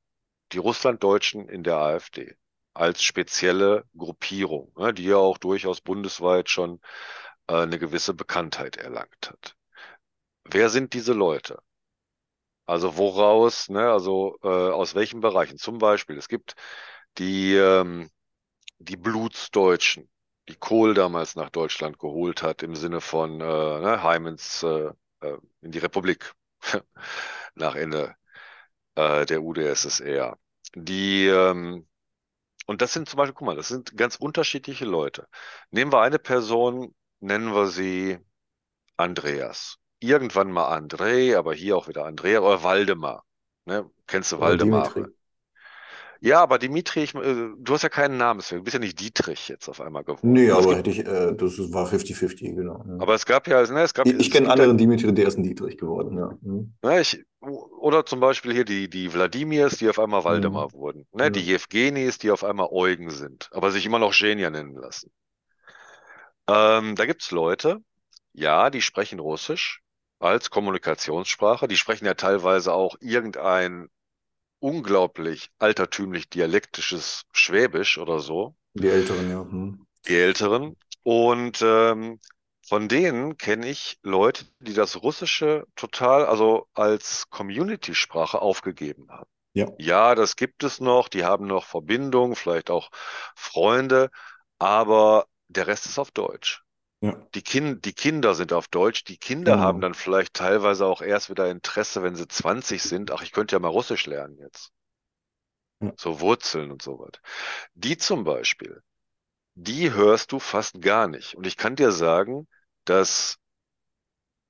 die 0.54 0.58
Russlanddeutschen 0.60 1.50
in 1.50 1.64
der 1.64 1.78
AfD 1.78 2.36
als 2.74 3.04
spezielle 3.04 3.86
Gruppierung, 3.98 4.72
ne, 4.78 4.94
die 4.94 5.06
ja 5.06 5.18
auch 5.18 5.38
durchaus 5.38 5.82
bundesweit 5.82 6.50
schon 6.50 6.80
eine 7.56 7.80
gewisse 7.80 8.14
Bekanntheit 8.14 8.78
erlangt 8.78 9.30
hat. 9.30 9.56
wer 10.46 10.70
sind 10.70 10.94
diese 10.94 11.14
Leute? 11.14 11.62
Also 12.66 12.98
woraus, 12.98 13.70
ne, 13.70 13.92
also 13.92 14.38
äh, 14.44 14.48
aus 14.48 14.96
welchen 14.96 15.20
Bereichen? 15.22 15.58
Zum 15.58 15.78
Beispiel, 15.78 16.18
es 16.18 16.28
gibt 16.30 16.56
die, 17.18 17.56
ähm, 17.56 18.10
die 18.80 18.98
Blutsdeutschen, 18.98 20.10
die 20.50 20.56
Kohl 20.56 20.94
damals 20.94 21.36
nach 21.36 21.50
Deutschland 21.50 22.00
geholt 22.00 22.44
hat, 22.44 22.64
im 22.64 22.76
Sinne 22.76 23.02
von 23.02 23.42
äh, 23.42 23.80
ne, 23.80 24.04
Heim 24.04 24.28
ins, 24.28 24.64
äh, 24.64 24.92
äh 25.22 25.38
in 25.62 25.72
die 25.72 25.80
Republik 25.80 26.34
nach 27.56 27.76
Ende 27.76 28.16
äh, 28.96 29.26
der 29.26 29.42
UdSSR. 29.44 30.38
Die, 30.76 31.28
ähm, 31.28 31.88
und 32.68 32.82
das 32.82 32.94
sind 32.94 33.10
zum 33.10 33.18
Beispiel, 33.18 33.36
guck 33.36 33.48
mal, 33.48 33.56
das 33.56 33.68
sind 33.70 33.98
ganz 33.98 34.16
unterschiedliche 34.18 34.86
Leute. 34.86 35.28
Nehmen 35.72 35.92
wir 35.94 36.02
eine 36.02 36.20
Person, 36.20 36.96
nennen 37.22 37.54
wir 37.56 37.68
sie 37.68 38.20
Andreas. 38.98 39.78
Irgendwann 40.00 40.52
mal 40.52 40.78
André, 40.78 41.38
aber 41.38 41.54
hier 41.56 41.78
auch 41.78 41.88
wieder 41.88 42.06
Andrea 42.06 42.42
oder 42.42 42.64
Waldemar. 42.64 43.26
Ne? 43.66 43.90
Kennst 44.08 44.32
du 44.34 44.40
Oder 44.40 44.42
Waldemar? 44.42 44.58
Dimitri. 44.58 45.06
Ja, 46.20 46.42
aber 46.42 46.60
Dimitri, 46.60 47.02
ich, 47.04 47.16
äh, 47.16 47.50
du 47.58 47.74
hast 47.74 47.82
ja 47.82 47.90
keinen 47.90 48.18
Namen, 48.18 48.40
deswegen. 48.42 48.60
du 48.60 48.64
bist 48.66 48.76
ja 48.76 48.80
nicht 48.80 49.00
Dietrich 49.00 49.48
jetzt 49.50 49.68
auf 49.70 49.82
einmal 49.82 50.04
geworden. 50.04 50.32
Nee, 50.34 50.52
Aber 50.52 50.76
hätte 50.78 50.92
ich, 50.92 51.00
äh, 51.00 51.34
das 51.36 51.58
war 51.74 51.88
50-50, 51.88 52.56
genau. 52.56 52.84
Ja. 52.88 52.94
aber 53.00 53.16
es 53.16 53.26
gab 53.26 53.48
ja, 53.48 53.62
ne, 53.72 53.82
es 53.82 53.94
gab, 53.94 54.06
Ich, 54.08 54.14
ich 54.20 54.32
kenne 54.32 54.50
anderen 54.52 54.78
Dimitri, 54.78 55.14
der 55.14 55.28
ist 55.28 55.38
ein 55.38 55.44
Dietrich 55.44 55.78
geworden, 55.78 56.18
ja. 56.18 56.38
Mhm. 56.42 56.74
ne, 56.84 57.02
ich, 57.02 57.24
oder 57.40 58.06
zum 58.06 58.20
Beispiel 58.20 58.54
hier 58.54 58.66
die, 58.66 58.88
die 58.90 59.12
Wladimirs, 59.14 59.78
die 59.78 59.90
auf 59.90 59.98
einmal 60.00 60.24
Mhm. 60.24 60.26
Waldemar 60.26 60.74
wurden. 60.74 61.08
Ne, 61.14 61.32
die 61.32 61.40
Ja. 61.40 61.46
Jewgenis, 61.46 62.20
die 62.20 62.30
auf 62.32 62.44
einmal 62.44 62.68
Eugen 62.72 63.10
sind, 63.10 63.50
aber 63.52 63.72
sich 63.72 63.86
immer 63.86 64.00
noch 64.00 64.14
Genia 64.14 64.50
nennen 64.52 64.76
lassen. 64.76 65.12
Ähm, 66.48 66.96
da 66.96 67.06
gibt's 67.08 67.32
Leute, 67.32 67.84
ja, 68.34 68.70
die 68.70 68.82
sprechen 68.84 69.20
Russisch 69.20 69.82
als 70.20 70.50
Kommunikationssprache. 70.52 71.68
Die 71.68 71.78
sprechen 71.78 72.06
ja 72.06 72.14
teilweise 72.14 72.74
auch 72.74 72.96
irgendein 73.00 73.90
unglaublich 74.60 75.52
altertümlich 75.60 76.30
dialektisches 76.30 77.24
Schwäbisch 77.34 77.98
oder 78.00 78.20
so, 78.20 78.56
Die 78.74 78.90
Älteren, 78.90 79.30
ja. 79.30 79.44
Mhm. 79.46 79.86
die 80.08 80.16
Älteren. 80.18 80.76
Und 81.04 81.62
ähm, 81.62 82.20
von 82.68 82.88
denen 82.88 83.38
kenne 83.38 83.68
ich 83.68 83.98
Leute, 84.04 84.46
die 84.60 84.74
das 84.74 85.02
Russische 85.02 85.66
total, 85.76 86.26
also 86.26 86.68
als 86.74 87.30
Community-Sprache 87.30 88.42
aufgegeben 88.42 89.10
haben. 89.12 89.30
Ja, 89.54 89.68
Ja, 89.78 90.14
das 90.16 90.36
gibt 90.36 90.64
es 90.64 90.80
noch, 90.80 91.10
die 91.10 91.26
haben 91.26 91.48
noch 91.48 91.66
Verbindungen, 91.66 92.36
vielleicht 92.36 92.70
auch 92.70 92.92
Freunde, 93.36 94.12
aber 94.60 95.26
der 95.52 95.68
Rest 95.68 95.86
ist 95.86 96.00
auf 96.00 96.12
Deutsch. 96.12 96.64
ja, 97.02 97.28
Die 97.36 97.42
Kin 97.42 97.82
die 97.82 97.94
Kinder 97.94 98.36
sind 98.36 98.54
auf 98.54 98.68
Deutsch. 98.70 99.04
Die 99.06 99.18
Kinder 99.18 99.60
haben 99.60 99.80
genau. 99.80 99.88
dann 99.90 99.94
vielleicht 99.96 100.34
teilweise 100.34 100.86
auch 100.86 101.02
erst 101.02 101.30
wieder 101.30 101.50
Interesse, 101.52 102.04
wenn 102.04 102.16
sie 102.16 102.28
20 102.28 102.84
sind. 102.84 103.12
Ach, 103.12 103.24
ich 103.24 103.32
könnte 103.34 103.56
ja 103.56 103.60
mal 103.60 103.70
Russisch 103.70 104.06
lernen 104.06 104.38
jetzt. 104.40 104.72
Ja. 105.82 105.94
So 105.98 106.20
Wurzeln 106.20 106.72
und 106.72 106.82
so 106.82 107.00
was. 107.00 107.12
Die 107.76 107.98
zum 107.98 108.24
Beispiel, 108.24 108.82
die 109.56 109.94
hörst 109.94 110.32
du 110.32 110.40
fast 110.40 110.82
gar 110.82 111.08
nicht. 111.08 111.36
Und 111.36 111.48
ich 111.48 111.58
kann 111.58 111.76
dir 111.76 111.92
sagen, 111.92 112.48
dass, 112.86 113.38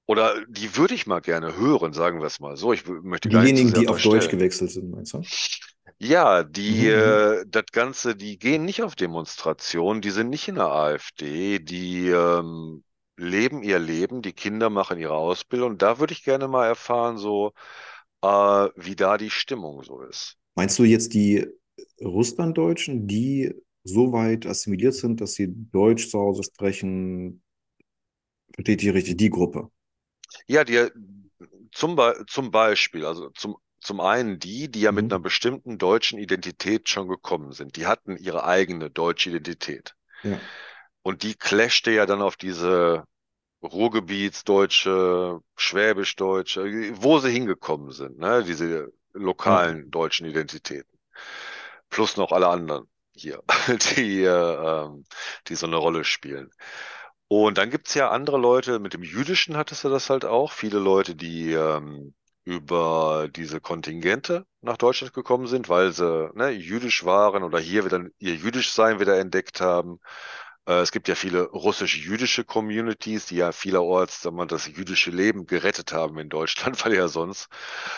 oder 0.07 0.45
die 0.47 0.75
würde 0.75 0.93
ich 0.93 1.07
mal 1.07 1.21
gerne 1.21 1.55
hören, 1.55 1.93
sagen 1.93 2.19
wir 2.19 2.27
es 2.27 2.39
mal 2.39 2.57
so. 2.57 2.73
Ich 2.73 2.85
möchte 2.87 3.29
Diejenigen, 3.29 3.73
die 3.73 3.87
auf 3.87 4.01
Deutsch 4.01 4.29
gewechselt 4.29 4.71
sind, 4.71 4.91
meinst 4.91 5.13
du? 5.13 5.21
Ja, 6.03 6.41
die, 6.41 6.87
mhm. 6.87 7.43
äh, 7.43 7.45
das 7.45 7.65
Ganze, 7.71 8.15
die 8.15 8.39
gehen 8.39 8.65
nicht 8.65 8.81
auf 8.81 8.95
Demonstrationen, 8.95 10.01
die 10.01 10.09
sind 10.09 10.31
nicht 10.31 10.47
in 10.47 10.55
der 10.55 10.65
AfD, 10.65 11.59
die 11.59 12.07
ähm, 12.07 12.83
leben 13.17 13.61
ihr 13.61 13.77
Leben, 13.77 14.23
die 14.23 14.33
Kinder 14.33 14.71
machen 14.71 14.97
ihre 14.97 15.13
Ausbildung. 15.13 15.77
Da 15.77 15.99
würde 15.99 16.13
ich 16.13 16.23
gerne 16.23 16.47
mal 16.47 16.65
erfahren, 16.65 17.19
so 17.19 17.53
äh, 18.23 18.27
wie 18.75 18.95
da 18.95 19.19
die 19.19 19.29
Stimmung 19.29 19.83
so 19.83 20.01
ist. 20.01 20.37
Meinst 20.55 20.79
du 20.79 20.85
jetzt 20.85 21.13
die 21.13 21.45
Russlanddeutschen, 22.03 23.05
die 23.05 23.53
so 23.83 24.11
weit 24.11 24.47
assimiliert 24.47 24.95
sind, 24.95 25.21
dass 25.21 25.33
sie 25.33 25.53
Deutsch 25.71 26.09
zu 26.09 26.17
Hause 26.17 26.41
sprechen? 26.41 27.43
Versteht 28.55 28.81
ihr 28.81 28.95
richtig? 28.95 29.17
Die 29.17 29.29
Gruppe. 29.29 29.69
Ja, 30.47 30.63
die 30.63 30.87
zum, 31.71 31.95
Be 31.95 32.25
zum 32.27 32.49
Beispiel, 32.49 33.05
also 33.05 33.29
zum, 33.35 33.55
zum 33.81 33.99
einen 34.01 34.39
die, 34.39 34.69
die 34.71 34.81
ja 34.81 34.91
mit 34.93 35.11
einer 35.11 35.19
Mhm. 35.19 35.21
bestimmten 35.21 35.77
deutschen 35.77 36.19
Identität 36.19 36.89
schon 36.89 37.07
gekommen 37.09 37.51
sind. 37.53 37.75
Die 37.77 37.87
hatten 37.87 38.17
ihre 38.17 38.45
eigene 38.45 38.89
deutsche 38.91 39.29
Identität. 39.31 39.95
Ja, 40.23 40.41
Und 41.03 41.23
die 41.23 41.35
clashte 41.35 41.91
ja 41.91 42.05
dann 42.05 42.21
auf 42.21 42.37
diese 42.37 43.05
Ruhrgebietsdeutsche, 43.63 45.39
Schwäbischdeutsche, 45.57 46.93
wo 47.01 47.19
sie 47.19 47.31
hingekommen 47.31 47.91
sind, 47.91 48.19
ne? 48.19 48.43
Diese 48.43 48.91
lokalen 49.13 49.91
deutschen 49.91 50.27
Identitäten. 50.27 50.99
Plus 51.89 52.17
noch 52.17 52.31
alle 52.31 52.47
anderen 52.47 52.89
hier, 53.15 53.43
die, 53.97 54.23
äh, 54.23 54.89
die 55.47 55.55
so 55.55 55.67
eine 55.67 55.77
Rolle 55.77 56.03
spielen. 56.03 56.49
Und 57.27 57.57
dann 57.57 57.69
gibt's 57.71 57.93
ja 57.95 58.09
andere 58.11 58.37
Leute, 58.37 58.79
mit 58.79 58.93
dem 58.93 59.03
Jüdischen 59.03 59.57
hattest 59.57 59.83
du 59.83 59.89
das 59.89 60.09
halt 60.09 60.25
auch, 60.25 60.51
viele 60.53 60.79
Leute, 60.79 61.15
die 61.15 61.53
ähm, 61.53 62.13
über 62.43 63.29
diese 63.35 63.61
Kontingente 63.61 64.45
nach 64.61 64.77
Deutschland 64.77 65.13
gekommen 65.13 65.47
sind, 65.47 65.69
weil 65.69 65.91
sie 65.93 66.29
ne, 66.33 66.49
jüdisch 66.49 67.05
waren 67.05 67.43
oder 67.43 67.59
hier 67.59 67.85
wieder 67.85 68.05
ihr 68.19 68.35
Jüdischsein 68.35 68.99
wieder 68.99 69.19
entdeckt 69.19 69.61
haben. 69.61 69.99
Äh, 70.67 70.81
es 70.81 70.91
gibt 70.91 71.07
ja 71.07 71.15
viele 71.15 71.43
russisch-jüdische 71.43 72.43
Communities, 72.45 73.27
die 73.27 73.37
ja 73.37 73.51
vielerorts, 73.51 74.21
sagen 74.21 74.37
wir, 74.37 74.45
das 74.47 74.67
jüdische 74.67 75.11
Leben 75.11 75.45
gerettet 75.47 75.93
haben 75.93 76.17
in 76.19 76.29
Deutschland, 76.29 76.83
weil 76.85 76.93
ja 76.95 77.07
sonst 77.07 77.47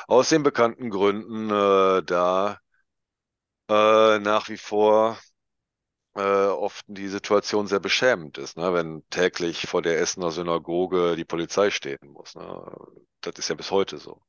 aus 0.07 0.29
den 0.29 0.43
bekannten 0.43 0.89
Gründen 0.89 1.49
äh, 1.49 2.03
da 2.03 2.59
äh, 3.69 4.19
nach 4.19 4.49
wie 4.49 4.57
vor 4.57 5.17
äh, 6.15 6.21
oft 6.21 6.85
die 6.87 7.07
Situation 7.07 7.67
sehr 7.67 7.79
beschämend 7.79 8.37
ist, 8.37 8.57
ne? 8.57 8.73
Wenn 8.73 9.03
täglich 9.09 9.67
vor 9.67 9.81
der 9.81 9.99
Essener 9.99 10.31
Synagoge 10.31 11.15
die 11.15 11.25
Polizei 11.25 11.69
stehen 11.71 11.99
muss. 12.11 12.35
Ne? 12.35 12.77
Das 13.21 13.33
ist 13.39 13.49
ja 13.49 13.55
bis 13.55 13.71
heute 13.71 13.97
so. 13.97 14.21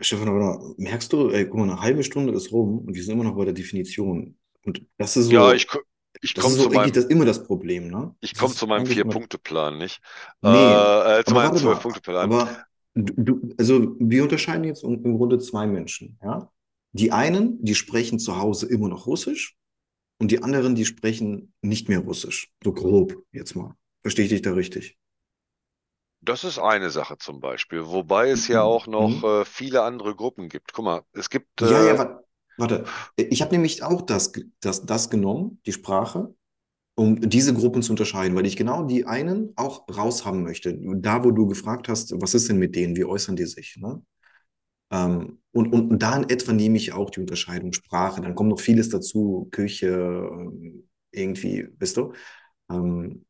Stefan, 0.00 0.28
aber 0.28 0.74
merkst 0.78 1.12
du, 1.12 1.30
ey, 1.30 1.46
guck 1.46 1.56
mal, 1.58 1.64
eine 1.70 1.80
halbe 1.80 2.02
Stunde 2.04 2.32
ist 2.32 2.52
rum 2.52 2.78
und 2.86 2.94
wir 2.94 3.02
sind 3.02 3.14
immer 3.14 3.24
noch 3.24 3.36
bei 3.36 3.44
der 3.44 3.54
Definition. 3.54 4.36
Und 4.64 4.82
das 4.98 5.16
ist 5.16 5.26
Ja, 5.28 5.52
ich, 5.52 5.66
so, 5.66 5.68
ko- 5.68 5.80
ich 6.20 6.36
ist 6.36 6.36
komme 6.36 6.56
so 6.56 6.68
zu 6.68 6.70
meinem, 6.70 6.92
das, 6.92 7.06
immer 7.06 7.24
das 7.24 7.44
Problem, 7.44 7.88
ne? 7.90 8.14
ich 8.20 8.36
komme 8.36 8.54
zu 8.54 8.66
meinem 8.66 8.86
Vier-Punkte-Plan, 8.86 9.78
nicht? 9.78 10.00
nee, 10.42 10.76
Äh, 10.76 11.20
äh, 11.20 11.24
zu 11.24 11.34
meinem 11.34 11.54
Zwölf-Punkte-Plan. 11.54 12.34
aber 12.34 12.66
du, 12.94 13.50
also 13.58 13.96
wir 13.98 14.22
unterscheiden 14.22 14.64
jetzt 14.64 14.84
im 14.84 15.04
im 15.04 15.16
Grunde 15.18 15.38
zwei 15.38 15.66
Menschen, 15.66 16.18
ja? 16.22 16.50
Die 16.92 17.10
einen, 17.12 17.62
die 17.64 17.74
sprechen 17.74 18.18
zu 18.20 18.38
Hause 18.38 18.66
immer 18.68 18.88
noch 18.88 19.06
Russisch 19.06 19.56
und 20.18 20.30
die 20.30 20.42
anderen, 20.42 20.74
die 20.74 20.84
sprechen 20.86 21.54
nicht 21.62 21.88
mehr 21.88 22.00
Russisch. 22.00 22.50
So 22.62 22.72
grob 22.72 23.24
jetzt 23.32 23.54
mal. 23.56 23.76
Verstehe 24.02 24.24
ich 24.26 24.30
dich 24.30 24.42
da 24.42 24.52
richtig? 24.52 24.98
Das 26.22 26.42
ist 26.42 26.58
eine 26.58 26.90
Sache 26.90 27.18
zum 27.18 27.38
Beispiel, 27.38 27.86
wobei 27.86 28.30
es 28.30 28.48
ja 28.48 28.62
auch 28.62 28.86
noch 28.88 29.22
Mhm. 29.22 29.22
äh, 29.22 29.44
viele 29.44 29.82
andere 29.82 30.16
Gruppen 30.16 30.48
gibt. 30.48 30.72
Guck 30.72 30.84
mal, 30.84 31.04
es 31.12 31.30
gibt, 31.30 31.60
Ja, 31.60 31.80
ja, 31.80 31.96
äh, 31.96 31.98
wa- 31.98 32.22
warte. 32.56 32.84
Ich 33.16 33.42
habe 33.42 33.52
nämlich 33.52 33.82
auch 33.82 34.02
das, 34.02 34.32
das, 34.60 34.86
das 34.86 35.10
genommen, 35.10 35.60
die 35.66 35.72
Sprache, 35.72 36.34
um 36.96 37.20
diese 37.30 37.54
Gruppen 37.54 37.82
zu 37.82 37.92
unterscheiden, 37.92 38.36
weil 38.36 38.46
ich 38.46 38.56
genau 38.56 38.84
die 38.84 39.06
einen 39.06 39.52
auch 39.56 39.86
raushaben 39.88 40.42
möchte. 40.44 40.78
Da, 41.00 41.24
wo 41.24 41.30
du 41.32 41.46
gefragt 41.48 41.88
hast, 41.88 42.12
was 42.20 42.34
ist 42.34 42.48
denn 42.48 42.58
mit 42.58 42.76
denen, 42.76 42.96
wie 42.96 43.04
äußern 43.04 43.36
die 43.36 43.46
sich, 43.46 43.76
ne? 43.78 44.02
Ähm, 44.92 45.40
und, 45.54 45.72
und 45.72 45.98
da 46.00 46.16
in 46.16 46.28
etwa 46.30 46.52
nehme 46.52 46.76
ich 46.78 46.92
auch 46.92 47.10
die 47.10 47.20
Unterscheidung 47.20 47.72
Sprache. 47.72 48.20
Dann 48.22 48.34
kommt 48.34 48.50
noch 48.50 48.60
vieles 48.60 48.88
dazu, 48.90 49.48
Küche, 49.52 49.88
ähm, 49.88 50.88
irgendwie, 51.12 51.68
weißt 51.80 51.96
du? 51.98 52.12
Ähm, 52.70 53.26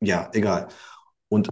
ja, 0.00 0.30
egal. 0.34 0.68
Und 1.28 1.48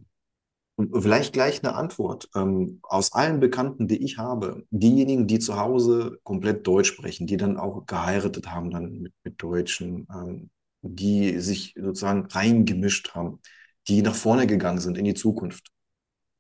Und 0.77 1.03
vielleicht 1.03 1.35
gleich 1.35 1.63
eine 1.65 1.75
Antwort. 1.77 2.31
Ähm, 2.37 2.81
aus 2.85 3.13
allen 3.15 3.41
Bekannten, 3.41 3.89
die 3.89 4.05
ich 4.05 4.19
habe, 4.19 4.65
diejenigen, 4.71 5.27
die 5.29 5.39
zu 5.41 5.57
Hause 5.59 6.19
komplett 6.25 6.67
Deutsch 6.67 6.89
sprechen, 6.91 7.27
die 7.29 7.37
dann 7.39 7.59
auch 7.59 7.87
geheiratet 7.87 8.51
haben 8.53 8.71
dann 8.71 9.01
mit, 9.03 9.15
mit 9.25 9.43
Deutschen, 9.43 10.09
ähm, 10.15 10.51
die 10.83 11.41
sich 11.41 11.75
sozusagen 11.81 12.27
reingemischt 12.27 13.15
haben, 13.15 13.41
die 13.89 14.03
nach 14.03 14.15
vorne 14.17 14.47
gegangen 14.49 14.81
sind 14.81 14.99
in 14.99 15.05
die 15.07 15.15
Zukunft. 15.15 15.69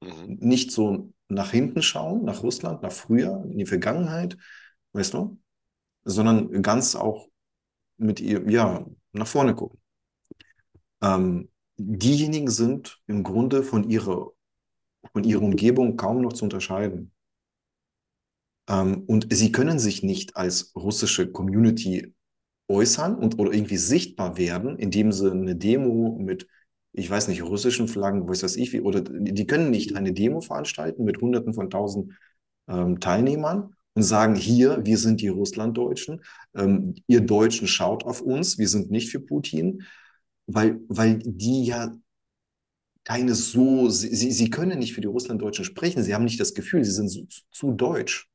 mhm, 0.02 0.36
Nicht 0.40 0.72
so 0.72 1.12
nach 1.30 1.50
hinten 1.52 1.82
schauen, 1.82 2.24
nach 2.24 2.42
Russland, 2.42 2.82
nach 2.82 2.92
früher, 2.92 3.44
in 3.50 3.58
die 3.58 3.66
Vergangenheit, 3.66 4.36
weißt 4.92 5.14
du, 5.14 5.38
sondern 6.04 6.62
ganz 6.62 6.96
auch 6.96 7.28
mit 7.96 8.20
ihr, 8.20 8.48
ja, 8.50 8.86
nach 9.12 9.26
vorne 9.26 9.54
gucken. 9.54 9.80
Ähm, 11.02 11.50
diejenigen 11.76 12.50
sind 12.50 13.00
im 13.06 13.22
Grunde 13.22 13.62
von 13.62 13.88
ihrer, 13.88 14.30
von 15.12 15.24
ihrer 15.24 15.42
Umgebung 15.42 15.96
kaum 15.96 16.20
noch 16.20 16.32
zu 16.32 16.44
unterscheiden. 16.44 17.12
Ähm, 18.68 19.04
und 19.06 19.28
sie 19.30 19.52
können 19.52 19.78
sich 19.78 20.02
nicht 20.02 20.36
als 20.36 20.74
russische 20.74 21.30
Community 21.30 22.14
äußern 22.68 23.16
und 23.16 23.38
oder 23.38 23.52
irgendwie 23.52 23.76
sichtbar 23.76 24.36
werden, 24.36 24.78
indem 24.78 25.12
sie 25.12 25.30
eine 25.30 25.56
Demo 25.56 26.16
mit 26.18 26.46
ich 26.92 27.08
weiß 27.08 27.28
nicht, 27.28 27.42
russischen 27.42 27.88
Flaggen, 27.88 28.28
was 28.28 28.42
weiß 28.42 28.56
ich 28.56 28.72
wie, 28.72 28.80
oder 28.80 29.00
die 29.00 29.46
können 29.46 29.70
nicht 29.70 29.96
eine 29.96 30.12
Demo 30.12 30.40
veranstalten 30.40 31.04
mit 31.04 31.20
Hunderten 31.20 31.54
von 31.54 31.70
Tausend 31.70 32.12
ähm, 32.68 33.00
Teilnehmern 33.00 33.74
und 33.94 34.02
sagen, 34.02 34.34
hier, 34.34 34.84
wir 34.84 34.98
sind 34.98 35.20
die 35.20 35.28
Russlanddeutschen, 35.28 36.22
ähm, 36.54 36.94
ihr 37.06 37.20
Deutschen 37.20 37.68
schaut 37.68 38.04
auf 38.04 38.20
uns, 38.20 38.58
wir 38.58 38.68
sind 38.68 38.90
nicht 38.90 39.10
für 39.10 39.20
Putin, 39.20 39.82
weil, 40.46 40.80
weil 40.88 41.18
die 41.24 41.64
ja 41.64 41.94
keine 43.04 43.34
so, 43.34 43.88
sie, 43.88 44.30
sie 44.30 44.50
können 44.50 44.78
nicht 44.78 44.94
für 44.94 45.00
die 45.00 45.08
Russlanddeutschen 45.08 45.64
sprechen, 45.64 46.02
sie 46.02 46.14
haben 46.14 46.24
nicht 46.24 46.40
das 46.40 46.54
Gefühl, 46.54 46.84
sie 46.84 46.92
sind 46.92 47.08
zu, 47.08 47.26
zu 47.50 47.72
deutsch. 47.72 48.28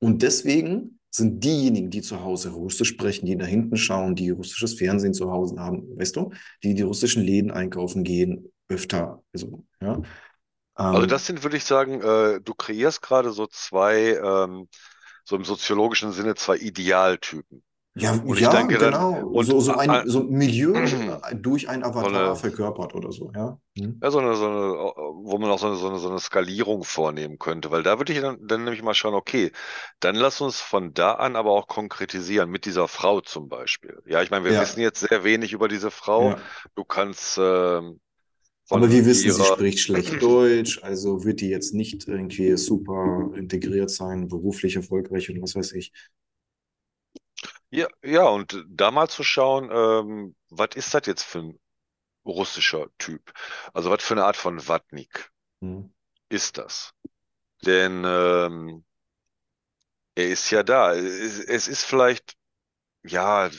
Und 0.00 0.22
deswegen 0.22 0.98
sind 1.16 1.44
diejenigen, 1.44 1.90
die 1.90 2.02
zu 2.02 2.22
Hause 2.22 2.50
Russisch 2.50 2.88
sprechen, 2.88 3.26
die 3.26 3.36
da 3.36 3.44
hinten 3.46 3.76
schauen, 3.76 4.14
die 4.14 4.30
russisches 4.30 4.74
Fernsehen 4.74 5.14
zu 5.14 5.30
Hause 5.30 5.56
haben, 5.58 5.96
weißt 5.98 6.16
du, 6.16 6.30
die 6.62 6.74
die 6.74 6.82
russischen 6.82 7.22
Läden 7.22 7.50
einkaufen 7.50 8.04
gehen, 8.04 8.52
öfter. 8.68 9.22
Also, 9.32 9.64
ja. 9.80 10.02
Also 10.90 11.06
Ähm, 11.06 11.06
das 11.06 11.26
sind, 11.26 11.42
würde 11.42 11.56
ich 11.56 11.64
sagen, 11.64 12.00
äh, 12.00 12.40
du 12.40 12.54
kreierst 12.54 13.02
gerade 13.02 13.32
so 13.32 13.46
zwei, 13.46 14.16
ähm, 14.16 14.68
so 15.24 15.36
im 15.36 15.44
soziologischen 15.44 16.12
Sinne 16.12 16.34
zwei 16.36 16.56
Idealtypen. 16.56 17.64
Ja, 17.94 18.24
Und 18.24 18.38
ich 18.40 18.40
ja, 18.40 18.50
denke 18.50 18.78
dann, 18.78 18.96
genau. 18.96 19.20
und 19.28 19.44
So, 19.44 19.60
so 19.60 19.72
ein 19.74 19.90
äh, 19.90 20.04
so 20.04 20.20
ein 20.20 20.30
Milieu 20.30 20.72
äh, 20.80 21.16
äh, 21.30 21.36
durch 21.36 21.68
ein 21.68 21.82
so 21.96 22.06
Avatar 22.06 22.06
eine, 22.06 22.36
verkörpert 22.36 22.94
oder 22.94 23.12
so, 23.12 23.30
ja. 23.34 23.58
Hm. 23.78 24.02
ja, 24.02 24.10
so 24.10 24.18
eine, 24.18 24.34
so 24.36 24.46
eine, 24.46 24.56
wo 25.24 25.38
man 25.38 25.50
auch 25.50 25.58
so 25.58 25.66
eine, 25.66 25.76
so 25.76 25.88
eine, 25.88 25.98
so 25.98 26.10
eine 26.10 26.20
Skalierung 26.20 26.84
vornehmen 26.84 27.38
könnte, 27.38 27.70
weil 27.70 27.82
da 27.82 27.98
würde 27.98 28.12
ich 28.12 28.20
dann, 28.20 28.46
dann 28.46 28.64
nämlich 28.64 28.82
mal 28.82 28.94
schauen, 28.94 29.14
okay, 29.14 29.50
dann 30.00 30.14
lass 30.16 30.40
uns 30.40 30.60
von 30.60 30.92
da 30.94 31.14
an 31.14 31.36
aber 31.36 31.52
auch 31.52 31.66
konkretisieren, 31.68 32.50
mit 32.50 32.66
dieser 32.66 32.86
Frau 32.88 33.20
zum 33.20 33.48
Beispiel. 33.48 34.02
Ja, 34.06 34.22
ich 34.22 34.30
meine, 34.30 34.44
wir 34.44 34.58
wissen 34.58 34.80
Ja, 34.80 34.80
jetzt 34.80 35.00
sehr 35.00 35.24
wenig 35.24 35.52
über 35.52 35.68
diese 35.68 35.90
Frau. 35.90 36.34
ja. 36.34 36.48
Du 36.74 36.84
kannst 36.84 37.38
ähm, 37.38 38.00
Aber 38.68 38.90
wir 38.90 39.06
wissen, 39.06 39.30
sie 39.30 39.44
ihrer 39.44 39.44
spricht 39.44 39.78
schlecht 39.80 40.20
Deutsch, 40.22 40.82
also 40.82 41.24
wird 41.24 41.40
die 41.40 41.48
jetzt 41.48 41.74
nicht 41.74 42.08
irgendwie 42.08 42.56
super 42.56 43.30
integriert 43.36 43.90
sein, 43.90 44.28
beruflich 44.28 44.76
erfolgreich 44.76 45.30
und 45.30 45.40
was 45.42 45.54
weiß 45.54 45.72
ich. 45.72 45.92
Ja, 47.78 47.88
ja, 48.04 48.24
und 48.28 48.64
da 48.68 48.90
mal 48.90 49.08
zu 49.08 49.22
schauen, 49.24 49.68
ähm, 49.72 50.36
was 50.50 50.70
ist 50.76 50.94
das 50.94 51.06
jetzt 51.06 51.24
für 51.24 51.40
ein 51.40 51.60
russischer 52.26 52.88
Typ? 52.98 53.32
Also 53.74 53.90
was 53.90 54.02
für 54.04 54.14
eine 54.14 54.24
Art 54.26 54.36
von 54.36 54.66
Watnik 54.68 55.30
Hm. 55.62 55.88
ist 56.28 56.58
das? 56.58 56.92
Denn 57.66 58.04
ähm, 58.06 58.84
er 60.16 60.28
ist 60.30 60.50
ja 60.50 60.62
da. 60.62 60.92
Es, 60.94 61.38
es 61.40 61.68
ist 61.68 61.84
vielleicht, 61.84 62.36
ja, 63.04 63.50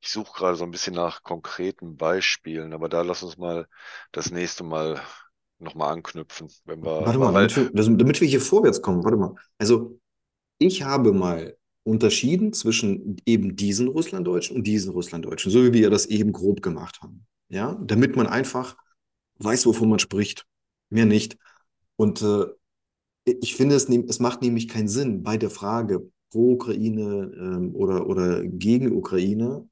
ich 0.00 0.10
suche 0.10 0.32
gerade 0.38 0.56
so 0.56 0.64
ein 0.64 0.70
bisschen 0.70 0.94
nach 0.94 1.22
konkreten 1.22 1.96
Beispielen, 1.96 2.72
aber 2.72 2.88
da 2.88 3.02
lass 3.02 3.22
uns 3.22 3.36
mal 3.38 3.66
das 4.12 4.30
nächste 4.30 4.64
Mal 4.64 5.02
nochmal 5.58 5.92
anknüpfen, 5.92 6.48
wenn 6.64 6.84
wir, 6.84 7.04
Warte 7.04 7.18
mal, 7.18 7.32
weil, 7.32 7.48
damit 7.48 7.56
wir, 7.56 7.70
das- 7.72 7.86
damit 7.86 8.20
wir 8.20 8.28
hier 8.28 8.40
vorwärts 8.40 8.82
kommen, 8.82 9.04
warte 9.04 9.16
mal. 9.16 9.34
Also, 9.58 10.00
ich 10.66 10.82
habe 10.82 11.12
mal 11.12 11.56
unterschieden 11.84 12.52
zwischen 12.52 13.16
eben 13.26 13.56
diesen 13.56 13.88
Russlanddeutschen 13.88 14.56
und 14.56 14.66
diesen 14.66 14.92
Russlanddeutschen, 14.92 15.50
so 15.50 15.64
wie 15.64 15.72
wir 15.72 15.90
das 15.90 16.06
eben 16.06 16.32
grob 16.32 16.62
gemacht 16.62 17.00
haben. 17.02 17.26
Ja, 17.48 17.78
damit 17.84 18.16
man 18.16 18.26
einfach 18.26 18.76
weiß, 19.38 19.66
wovon 19.66 19.88
man 19.88 19.98
spricht. 19.98 20.46
Mehr 20.90 21.06
nicht. 21.06 21.36
Und 21.96 22.22
äh, 22.22 22.46
ich 23.24 23.56
finde, 23.56 23.74
es, 23.74 23.88
es 23.88 24.20
macht 24.20 24.42
nämlich 24.42 24.68
keinen 24.68 24.88
Sinn 24.88 25.22
bei 25.22 25.36
der 25.36 25.50
Frage 25.50 26.08
pro 26.30 26.52
Ukraine 26.52 27.32
ähm, 27.36 27.74
oder, 27.74 28.06
oder 28.06 28.44
gegen 28.44 28.92
Ukraine 28.92 29.68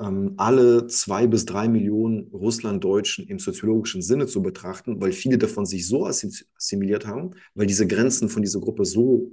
ähm, 0.00 0.34
alle 0.36 0.86
zwei 0.86 1.26
bis 1.26 1.44
drei 1.44 1.68
Millionen 1.68 2.28
Russlanddeutschen 2.32 3.26
im 3.26 3.38
soziologischen 3.38 4.02
Sinne 4.02 4.26
zu 4.26 4.42
betrachten, 4.42 5.00
weil 5.00 5.12
viele 5.12 5.38
davon 5.38 5.66
sich 5.66 5.86
so 5.86 6.06
assi- 6.06 6.44
assimiliert 6.56 7.06
haben, 7.06 7.30
weil 7.54 7.66
diese 7.66 7.86
Grenzen 7.86 8.28
von 8.28 8.42
dieser 8.42 8.60
Gruppe 8.60 8.84
so 8.84 9.32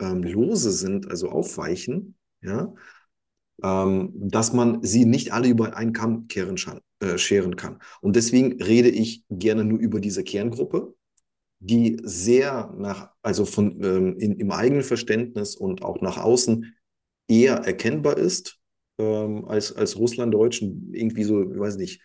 ähm, 0.00 0.22
lose 0.22 0.70
sind, 0.72 1.10
also 1.10 1.28
aufweichen, 1.30 2.16
ja, 2.42 2.74
ähm, 3.62 4.12
dass 4.14 4.52
man 4.52 4.82
sie 4.82 5.04
nicht 5.04 5.32
alle 5.32 5.48
über 5.48 5.76
einen 5.76 5.92
Kamm 5.92 6.28
kehren, 6.28 6.56
äh, 7.00 7.18
scheren 7.18 7.56
kann. 7.56 7.78
Und 8.00 8.16
deswegen 8.16 8.62
rede 8.62 8.88
ich 8.88 9.24
gerne 9.28 9.64
nur 9.64 9.78
über 9.78 10.00
diese 10.00 10.24
Kerngruppe, 10.24 10.94
die 11.58 11.98
sehr 12.02 12.74
nach, 12.78 13.10
also 13.22 13.44
von 13.44 13.82
ähm, 13.84 14.16
in, 14.18 14.38
im 14.38 14.50
eigenen 14.50 14.82
Verständnis 14.82 15.56
und 15.56 15.82
auch 15.82 16.00
nach 16.00 16.16
außen 16.16 16.74
eher 17.28 17.56
erkennbar 17.56 18.16
ist 18.16 18.58
ähm, 18.98 19.44
als, 19.44 19.74
als 19.76 19.98
Russlanddeutschen. 19.98 20.90
Irgendwie 20.94 21.24
so, 21.24 21.52
ich 21.52 21.58
weiß 21.58 21.76
nicht, 21.76 22.00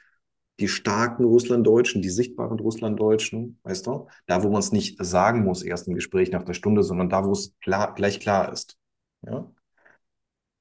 die 0.60 0.68
starken 0.68 1.26
Russlanddeutschen, 1.26 2.02
die 2.02 2.10
sichtbaren 2.10 2.60
Russlanddeutschen, 2.60 3.60
weißt 3.64 3.88
du? 3.88 4.08
Da, 4.28 4.44
wo 4.44 4.50
man 4.50 4.60
es 4.60 4.72
nicht 4.72 4.98
sagen 5.04 5.44
muss, 5.44 5.64
erst 5.64 5.88
im 5.88 5.96
Gespräch 5.96 6.32
nach 6.32 6.44
der 6.44 6.54
Stunde, 6.54 6.84
sondern 6.84 7.10
da, 7.10 7.26
wo 7.26 7.32
es 7.34 7.54
klar, 7.62 7.94
gleich 7.96 8.20
klar 8.20 8.52
ist. 8.54 8.78
Ja. 9.24 9.52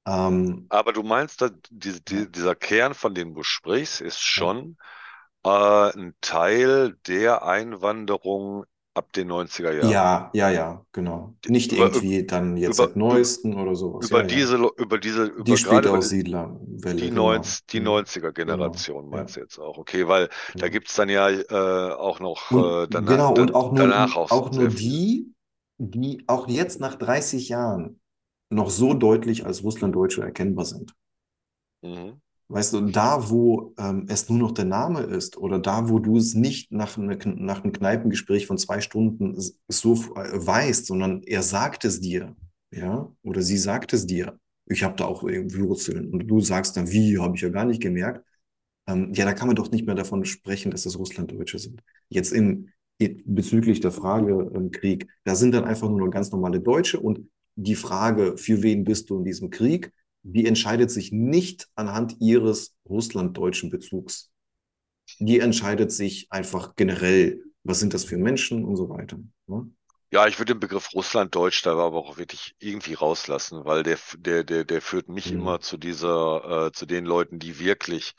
Ähm, 0.07 0.67
aber 0.69 0.93
du 0.93 1.03
meinst, 1.03 1.41
dass 1.41 1.53
die, 1.71 2.03
ja. 2.11 2.25
die, 2.25 2.31
dieser 2.31 2.55
Kern, 2.55 2.95
von 2.95 3.15
dem 3.15 3.35
du 3.35 3.43
sprichst, 3.43 4.01
ist 4.01 4.21
Ja. 4.35 4.45
schon 4.45 4.77
äh, 5.45 5.51
ein 5.51 6.15
Teil 6.21 6.97
der 7.07 7.45
Einwanderung 7.45 8.65
ab 8.95 9.13
den 9.13 9.29
90er 9.29 9.73
Jahren. 9.73 10.03
Ja, 10.03 10.31
ja, 10.35 10.51
ja, 10.51 10.85
genau. 10.93 11.37
Nicht 11.47 11.73
Über, 11.73 11.91
irgendwie 11.93 12.25
dann 12.27 12.57
jetzt 12.57 12.79
über, 12.79 12.79
seit 12.79 12.97
neuesten 12.97 13.55
oder 13.59 13.75
sowas. 13.77 14.11
über 14.11 14.23
Ja, 14.23 14.25
ja. 14.25 14.43
diese, 14.43 14.57
über 14.77 14.99
diese, 14.99 15.25
Die 15.47 15.57
über 15.57 15.81
die, 15.81 16.11
Spätaussiedlerwelle, 16.89 16.99
die, 16.99 17.11
genau. 17.11 17.45
90, 17.45 17.67
die 17.69 17.81
Hm. 17.81 17.83
90er-Generation 17.83 19.09
Genau. 19.11 19.11
meinst 19.11 19.37
Ja, 19.37 19.37
du 19.37 19.41
jetzt 19.41 19.59
auch, 19.59 19.79
okay, 19.79 20.09
weil 20.09 20.29
da 20.59 20.69
genau. 20.69 20.71
gibt 20.71 20.89
es 20.89 20.95
dann 20.97 21.09
ja 21.09 21.31
äh, 21.31 21.93
auch 21.95 22.21
noch 22.21 22.85
äh, 22.85 22.89
danach, 22.89 23.29
genau, 23.29 23.35
und 23.37 23.55
auch 23.55 23.73
nur, 23.73 24.07
auch 24.17 24.31
auch 24.31 24.51
nur 24.53 24.69
die, 24.69 25.35
die 25.79 26.25
auch 26.29 26.49
jetzt 26.49 26.81
nach 26.81 26.95
30 26.97 27.49
Jahren 27.49 28.01
noch 28.51 28.71
so 28.71 28.95
deutlich 28.95 29.47
als 29.47 29.63
Russlanddeutsche 29.65 30.23
erkennbar 30.23 30.65
sind. 30.65 30.95
Mhm. 31.83 32.21
Weißt 32.55 32.73
du, 32.73 32.83
da, 32.83 33.31
wo 33.31 33.75
ähm, 33.79 34.07
es 34.09 34.29
nur 34.29 34.39
noch 34.39 34.53
der 34.53 34.65
Name 34.65 35.01
ist 35.01 35.37
oder 35.37 35.59
da, 35.59 35.89
wo 35.89 35.99
du 35.99 36.19
es 36.19 36.35
nicht 36.35 36.71
nach, 36.71 36.97
ne, 36.97 37.19
nach 37.25 37.65
einem 37.65 37.73
Kneipengespräch 37.73 38.47
von 38.47 38.59
zwei 38.59 38.81
Stunden 38.81 39.37
so 39.67 39.95
äh, 40.15 40.47
weißt, 40.47 40.87
sondern 40.87 41.25
er 41.25 41.43
sagt 41.43 41.85
es 41.85 42.01
dir, 42.01 42.37
ja, 42.71 43.13
oder 43.25 43.43
sie 43.43 43.57
sagt 43.57 43.93
es 43.93 44.07
dir. 44.07 44.39
Ich 44.67 44.85
habe 44.85 44.95
da 44.95 45.07
auch 45.07 45.25
Wurzeln 45.25 46.11
und 46.11 46.29
du 46.29 46.41
sagst 46.41 46.77
dann, 46.77 46.93
wie, 46.93 47.19
habe 47.19 47.35
ich 47.35 47.43
ja 47.43 47.49
gar 47.49 47.65
nicht 47.65 47.83
gemerkt. 47.83 48.25
Ähm, 48.87 49.13
ja, 49.15 49.25
da 49.25 49.33
kann 49.33 49.49
man 49.49 49.57
doch 49.57 49.73
nicht 49.73 49.85
mehr 49.85 49.97
davon 49.97 50.25
sprechen, 50.25 50.71
dass 50.71 50.85
das 50.85 50.97
Russlanddeutsche 50.97 51.59
sind. 51.59 51.83
Jetzt 52.09 52.33
in, 52.33 52.71
bezüglich 53.25 53.81
der 53.81 53.91
Frage 53.91 54.53
ähm, 54.55 54.71
Krieg, 54.71 55.09
da 55.25 55.35
sind 55.35 55.57
dann 55.57 55.65
einfach 55.65 55.89
nur 55.89 55.99
noch 55.99 56.11
ganz 56.13 56.31
normale 56.31 56.61
Deutsche 56.61 57.01
und 57.01 57.29
die 57.57 57.75
Frage, 57.75 58.37
für 58.37 58.63
wen 58.63 58.85
bist 58.85 59.11
du 59.11 59.19
in 59.19 59.25
diesem 59.25 59.51
Krieg, 59.51 59.93
die 60.25 60.47
entscheidet 60.47 60.91
sich 60.93 61.13
nicht 61.13 61.69
anhand 61.77 62.17
ihres 62.21 62.77
russlanddeutschen 62.89 63.71
Bezugs. 63.71 64.33
Die 65.19 65.41
entscheidet 65.41 65.93
sich 65.93 66.29
einfach 66.31 66.77
generell, 66.77 67.43
was 67.65 67.81
sind 67.81 67.95
das 67.95 68.05
für 68.05 68.19
Menschen 68.19 68.65
und 68.65 68.77
so 68.77 68.89
weiter. 68.91 69.19
Ne? 69.49 69.71
Ja, 70.11 70.27
ich 70.29 70.39
würde 70.39 70.55
den 70.55 70.61
Begriff 70.61 70.93
Russlanddeutsch 70.95 71.63
da 71.67 71.73
aber 71.73 71.97
auch 71.99 72.17
wirklich 72.17 72.55
irgendwie 72.61 72.95
rauslassen, 72.95 73.65
weil 73.65 73.83
der, 73.83 73.99
der, 74.17 74.45
der, 74.45 74.65
der 74.65 74.81
führt 74.81 75.09
nicht 75.09 75.31
Hm. 75.31 75.35
immer 75.35 75.61
zu 75.61 75.77
dieser, 75.77 76.69
äh, 76.69 76.73
zu 76.73 76.87
den 76.87 77.05
Leuten, 77.05 77.39
die 77.41 77.59
wirklich 77.59 78.15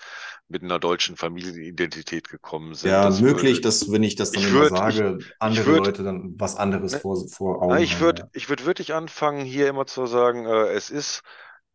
mit 0.50 0.62
einer 0.63 0.78
deutschen 0.80 1.15
Familienidentität 1.18 2.28
gekommen 2.30 2.76
sind. 2.76 3.02
Ja, 3.02 3.06
Das 3.06 3.22
möglich, 3.22 3.60
würde, 3.62 3.62
dass, 3.62 3.91
wenn 3.91 4.04
ich 4.04 4.15
das 4.15 4.32
dann 4.34 4.46
ich 4.46 4.46
immer 4.46 4.63
würde, 4.63 4.82
ich, 4.86 5.04
sage, 5.04 5.34
ich 5.39 5.39
andere 5.39 5.65
würde, 5.65 5.91
Leute 5.91 6.04
dann 6.04 6.36
was 6.39 6.56
anderes 6.56 6.96
ne, 6.96 7.02
vor, 7.02 7.28
vor 7.28 7.62
na, 7.68 7.80
Augen 7.80 7.82
ich 7.82 8.00
haben. 8.00 8.02
würde, 8.02 8.24
Ja. 8.24 8.30
ich 8.34 8.50
würde 8.50 8.65
wirklich 8.65 8.94
anfangen, 8.94 9.46
hier 9.46 9.70
immer 9.70 9.86
zu 9.88 10.06
sagen, 10.08 10.46
äh, 10.46 10.70
es 10.74 10.89
ist, 10.89 11.24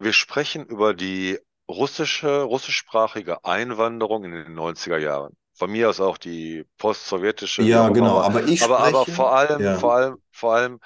wir 0.00 0.12
sprechen 0.14 0.66
über 0.66 0.94
die 0.94 1.38
russische, 1.70 2.42
russischsprachige 2.42 3.44
Einwanderung 3.44 4.24
in 4.24 4.32
den 4.32 4.54
90er 4.54 4.98
Jahren. 4.98 5.36
Von 5.54 5.72
mir 5.72 5.90
aus 5.90 6.00
auch 6.00 6.18
die 6.18 6.64
postsowjetische, 6.78 7.62
Ja, 7.62 7.88
genau, 7.90 8.18
aber, 8.18 8.40
aber 8.40 8.44
ich 8.48 8.62
aber, 8.62 8.80
aber 8.80 9.00
spreche, 9.02 9.12
vor 9.12 9.34
allem, 9.36 9.74
vor 9.74 9.94
ja, 9.94 9.94
allem, 9.94 10.16
vor 10.32 10.54
allem 10.54 10.80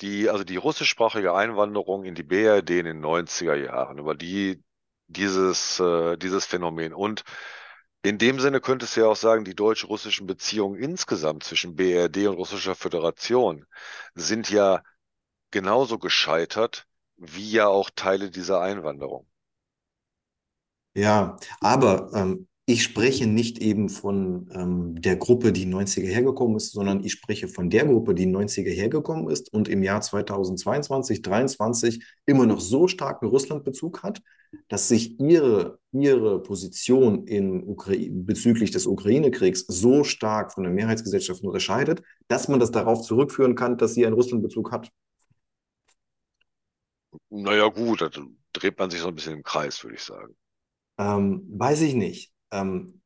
die, 0.00 0.28
also 0.30 0.44
die 0.44 0.56
russischsprachige 0.56 1.34
Einwanderung 1.34 2.04
in 2.04 2.14
die 2.14 2.22
BRD 2.22 2.70
in 2.80 2.84
den 2.86 3.00
90er 3.00 3.54
Jahren, 3.56 3.98
über 3.98 4.14
die, 4.14 4.62
dieses, 5.08 5.80
äh, 5.80 6.16
dieses 6.18 6.46
Phänomen. 6.46 6.94
Und 6.94 7.24
in 8.02 8.18
dem 8.18 8.40
Sinne 8.40 8.60
könntest 8.60 8.96
du 8.96 9.00
ja 9.02 9.06
auch 9.08 9.16
sagen, 9.16 9.44
die 9.44 9.54
deutsch-russischen 9.56 10.26
Beziehungen 10.26 10.78
insgesamt 10.80 11.44
zwischen 11.44 11.76
BRD 11.76 12.28
und 12.28 12.36
Russischer 12.36 12.74
Föderation 12.74 13.66
sind 14.14 14.50
ja 14.50 14.82
genauso 15.52 15.98
gescheitert 16.00 16.87
wie 17.18 17.50
ja 17.50 17.68
auch 17.68 17.90
Teile 17.90 18.30
dieser 18.30 18.60
Einwanderung. 18.60 19.26
ja, 20.94 21.36
aber 21.60 22.10
ähm, 22.14 22.48
ich 22.70 22.82
spreche 22.82 23.26
nicht 23.26 23.58
eben 23.62 23.88
von 23.88 24.50
ähm, 24.52 25.00
der 25.00 25.16
Gruppe, 25.16 25.52
die 25.52 25.64
90er 25.66 26.06
hergekommen 26.06 26.56
ist, 26.56 26.72
sondern 26.72 27.02
ich 27.02 27.12
spreche 27.12 27.48
von 27.48 27.70
der 27.70 27.86
Gruppe, 27.86 28.14
die 28.14 28.26
90er 28.26 28.70
hergekommen 28.70 29.30
ist 29.30 29.50
und 29.54 29.68
im 29.68 29.82
Jahr 29.82 30.02
2022, 30.02 31.22
2023 31.24 32.04
immer 32.26 32.44
noch 32.44 32.60
so 32.60 32.86
starken 32.86 33.26
Russlandbezug 33.26 34.02
hat, 34.02 34.20
dass 34.68 34.88
sich 34.88 35.18
ihre, 35.18 35.78
ihre 35.92 36.42
Position 36.42 37.26
in 37.26 37.74
bezüglich 38.26 38.70
des 38.70 38.86
Ukraine-Kriegs 38.86 39.64
so 39.66 40.04
stark 40.04 40.52
von 40.52 40.64
der 40.64 40.72
Mehrheitsgesellschaft 40.72 41.42
unterscheidet, 41.42 42.02
dass 42.28 42.48
man 42.48 42.60
das 42.60 42.70
darauf 42.70 43.00
zurückführen 43.00 43.54
kann, 43.54 43.78
dass 43.78 43.94
sie 43.94 44.04
einen 44.04 44.14
Russlandbezug 44.14 44.72
hat. 44.72 44.90
Naja, 47.30 47.68
gut, 47.68 48.00
da 48.00 48.08
dreht 48.52 48.78
man 48.78 48.90
sich 48.90 49.00
so 49.00 49.08
ein 49.08 49.14
bisschen 49.14 49.34
im 49.34 49.42
Kreis, 49.42 49.82
würde 49.84 49.96
ich 49.96 50.02
sagen. 50.02 50.36
Ähm, 50.98 51.46
weiß 51.50 51.82
ich 51.82 51.94
nicht. 51.94 52.32
Ähm, 52.52 53.02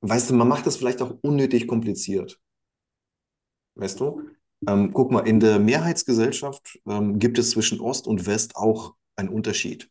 weißt 0.00 0.30
du, 0.30 0.34
man 0.34 0.48
macht 0.48 0.66
das 0.66 0.76
vielleicht 0.76 1.00
auch 1.02 1.18
unnötig 1.22 1.68
kompliziert. 1.68 2.40
Weißt 3.74 4.00
du? 4.00 4.22
Ähm, 4.66 4.92
guck 4.92 5.12
mal, 5.12 5.20
in 5.26 5.40
der 5.40 5.58
Mehrheitsgesellschaft 5.58 6.78
ähm, 6.86 7.18
gibt 7.18 7.38
es 7.38 7.50
zwischen 7.50 7.80
Ost 7.80 8.06
und 8.06 8.26
West 8.26 8.56
auch 8.56 8.94
einen 9.16 9.28
Unterschied. 9.28 9.88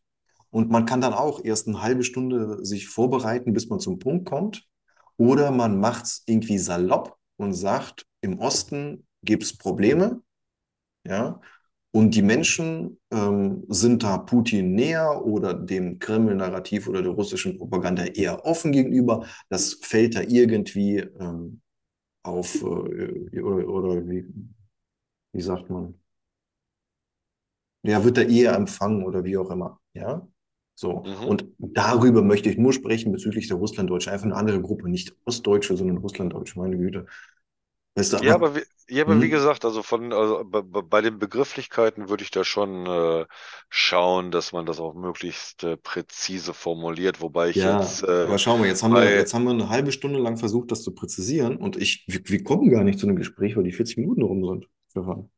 Und 0.50 0.70
man 0.70 0.86
kann 0.86 1.00
dann 1.00 1.14
auch 1.14 1.44
erst 1.44 1.68
eine 1.68 1.82
halbe 1.82 2.04
Stunde 2.04 2.64
sich 2.64 2.88
vorbereiten, 2.88 3.52
bis 3.52 3.68
man 3.68 3.80
zum 3.80 3.98
Punkt 3.98 4.28
kommt. 4.28 4.66
Oder 5.16 5.50
man 5.50 5.80
macht 5.80 6.04
es 6.04 6.22
irgendwie 6.26 6.58
salopp 6.58 7.16
und 7.36 7.54
sagt, 7.54 8.06
im 8.20 8.38
Osten 8.38 9.06
gibt 9.22 9.42
es 9.42 9.56
Probleme. 9.56 10.22
Ja, 11.06 11.40
und 11.90 12.14
die 12.14 12.22
Menschen 12.22 12.98
ähm, 13.10 13.64
sind 13.68 14.02
da 14.02 14.18
Putin 14.18 14.74
näher 14.74 15.24
oder 15.24 15.54
dem 15.54 15.98
Kreml-Narrativ 15.98 16.86
oder 16.86 17.02
der 17.02 17.12
russischen 17.12 17.56
Propaganda 17.56 18.04
eher 18.04 18.44
offen 18.44 18.72
gegenüber. 18.72 19.26
Das 19.48 19.74
fällt 19.82 20.14
da 20.16 20.20
irgendwie 20.20 20.98
ähm, 20.98 21.60
auf, 22.22 22.54
äh, 22.62 23.40
oder, 23.40 23.68
oder 23.68 24.08
wie, 24.08 24.26
wie 25.32 25.40
sagt 25.40 25.70
man? 25.70 25.94
Ja, 27.82 28.04
wird 28.04 28.18
da 28.18 28.22
eher 28.22 28.54
empfangen 28.54 29.04
oder 29.04 29.24
wie 29.24 29.38
auch 29.38 29.50
immer. 29.50 29.80
Ja, 29.94 30.26
so. 30.74 31.04
Mhm. 31.04 31.24
Und 31.26 31.46
darüber 31.58 32.22
möchte 32.22 32.50
ich 32.50 32.58
nur 32.58 32.72
sprechen 32.72 33.12
bezüglich 33.12 33.48
der 33.48 33.56
Russlanddeutschen. 33.56 34.12
Einfach 34.12 34.26
eine 34.26 34.36
andere 34.36 34.60
Gruppe, 34.60 34.88
nicht 34.88 35.16
Ostdeutsche, 35.24 35.76
sondern 35.76 35.98
Russlanddeutsche, 35.98 36.58
meine 36.58 36.76
Güte. 36.76 37.06
Ja, 38.22 38.34
aber, 38.34 38.54
wie, 38.54 38.62
ja, 38.88 39.04
aber 39.04 39.14
hm? 39.14 39.22
wie 39.22 39.28
gesagt, 39.28 39.64
also 39.64 39.82
von 39.82 40.12
also 40.12 40.44
bei, 40.44 41.00
den 41.00 41.18
Begrifflichkeiten 41.18 42.08
würde 42.08 42.22
ich 42.22 42.30
da 42.30 42.44
schon 42.44 42.86
äh, 42.86 43.26
schauen, 43.68 44.30
dass 44.30 44.52
man 44.52 44.66
das 44.66 44.80
auch 44.80 44.94
möglichst 44.94 45.64
äh, 45.64 45.76
präzise 45.76 46.54
formuliert, 46.54 47.20
wobei 47.20 47.50
ich 47.50 47.56
ja, 47.56 47.80
jetzt. 47.80 48.02
Äh, 48.02 48.24
aber 48.24 48.38
schau 48.38 48.56
mal, 48.56 48.66
jetzt 48.66 48.82
haben, 48.82 48.94
wir, 48.94 49.04
jetzt 49.10 49.34
haben 49.34 49.44
wir 49.44 49.50
eine 49.50 49.68
halbe 49.68 49.92
Stunde 49.92 50.18
lang 50.18 50.36
versucht, 50.36 50.70
das 50.70 50.82
zu 50.82 50.94
präzisieren 50.94 51.56
und 51.56 51.76
ich, 51.76 52.04
wir, 52.06 52.20
wir 52.24 52.44
kommen 52.44 52.70
gar 52.70 52.84
nicht 52.84 52.98
zu 52.98 53.06
einem 53.06 53.16
Gespräch, 53.16 53.56
weil 53.56 53.64
die 53.64 53.72
40 53.72 53.98
Minuten 53.98 54.22
rum 54.22 54.44
sind. 54.44 54.68
Stefan. 54.90 55.28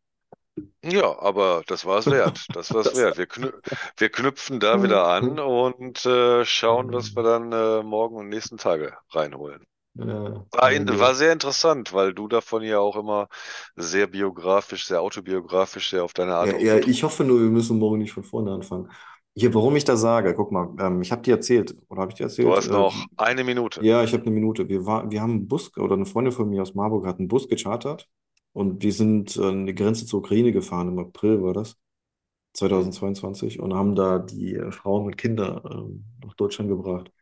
Ja, 0.82 1.18
aber 1.20 1.62
das 1.66 1.84
war 1.84 1.98
es 1.98 2.06
wert. 2.06 2.46
Das 2.54 2.72
war 2.72 2.80
es 2.80 2.96
wert. 2.96 3.18
Wir, 3.18 3.26
knü 3.26 3.52
wir 3.96 4.08
knüpfen 4.10 4.60
da 4.60 4.82
wieder 4.82 5.06
an 5.06 5.38
und 5.38 6.04
äh, 6.06 6.44
schauen, 6.44 6.92
was 6.92 7.14
wir 7.14 7.22
dann 7.22 7.52
äh, 7.52 7.82
morgen 7.82 8.16
und 8.16 8.28
nächsten 8.28 8.56
Tage 8.56 8.94
reinholen. 9.10 9.66
War, 9.94 10.72
in, 10.72 10.88
war 10.98 11.14
sehr 11.14 11.32
interessant, 11.32 11.92
weil 11.92 12.14
du 12.14 12.28
davon 12.28 12.62
ja 12.62 12.78
auch 12.78 12.96
immer 12.96 13.28
sehr 13.76 14.06
biografisch, 14.06 14.86
sehr 14.86 15.02
autobiografisch, 15.02 15.90
sehr 15.90 16.04
auf 16.04 16.12
deine 16.12 16.36
Art 16.36 16.46
ja, 16.60 16.76
ja, 16.76 16.76
ich 16.76 17.02
hoffe 17.02 17.24
nur, 17.24 17.40
wir 17.40 17.50
müssen 17.50 17.78
morgen 17.78 17.98
nicht 17.98 18.12
von 18.12 18.22
vorne 18.22 18.52
anfangen. 18.52 18.88
Hier, 19.34 19.54
warum 19.54 19.76
ich 19.76 19.84
das 19.84 20.00
sage, 20.00 20.34
guck 20.34 20.52
mal, 20.52 20.68
ähm, 20.80 21.02
ich 21.02 21.12
habe 21.12 21.22
dir 21.22 21.34
erzählt, 21.36 21.76
oder 21.88 22.02
habe 22.02 22.12
ich 22.12 22.16
dir 22.16 22.24
erzählt? 22.24 22.48
Du 22.48 22.54
hast 22.54 22.68
äh, 22.68 22.72
noch 22.72 22.94
eine 23.16 23.44
Minute. 23.44 23.84
Ja, 23.84 24.02
ich 24.02 24.12
habe 24.12 24.22
eine 24.22 24.32
Minute. 24.32 24.68
Wir, 24.68 24.86
war, 24.86 25.10
wir 25.10 25.20
haben 25.20 25.32
einen 25.32 25.48
Bus, 25.48 25.76
oder 25.76 25.94
eine 25.94 26.06
Freundin 26.06 26.32
von 26.32 26.48
mir 26.50 26.62
aus 26.62 26.74
Marburg 26.74 27.06
hat 27.06 27.18
einen 27.18 27.28
Bus 27.28 27.48
gechartert 27.48 28.08
und 28.52 28.82
wir 28.82 28.92
sind 28.92 29.36
äh, 29.36 29.44
an 29.44 29.66
die 29.66 29.74
Grenze 29.74 30.06
zur 30.06 30.20
Ukraine 30.20 30.52
gefahren, 30.52 30.88
im 30.88 30.98
April 30.98 31.42
war 31.42 31.52
das, 31.52 31.76
2022, 32.54 33.60
und 33.60 33.74
haben 33.74 33.94
da 33.94 34.18
die 34.18 34.54
äh, 34.54 34.72
Frauen 34.72 35.06
und 35.06 35.16
Kinder 35.16 35.62
äh, 35.64 36.26
nach 36.26 36.34
Deutschland 36.34 36.68
gebracht. 36.68 37.12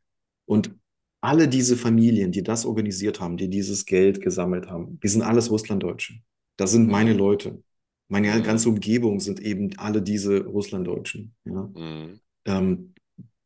Und 0.46 0.74
alle 1.20 1.48
diese 1.48 1.76
Familien, 1.76 2.33
die 2.33 2.42
das 2.42 2.64
organisiert 2.64 3.20
haben, 3.20 3.37
die 3.37 3.48
dieses 3.48 3.87
Geld 3.87 4.20
gesammelt 4.20 4.68
haben, 4.68 5.00
die 5.02 5.09
sind 5.09 5.22
alles 5.22 5.50
Russlanddeutsche. 5.50 6.14
Das 6.57 6.72
sind 6.72 6.88
meine 6.88 7.12
mhm. 7.12 7.18
Leute. 7.18 7.62
Meine 8.09 8.35
mhm. 8.35 8.42
ganze 8.42 8.68
Umgebung 8.68 9.20
sind 9.20 9.40
eben 9.40 9.70
alle 9.78 10.02
diese 10.02 10.44
Russlanddeutschen. 10.44 11.35
Ja? 11.44 11.70
Mhm. 11.74 12.20
Ähm, 12.44 12.94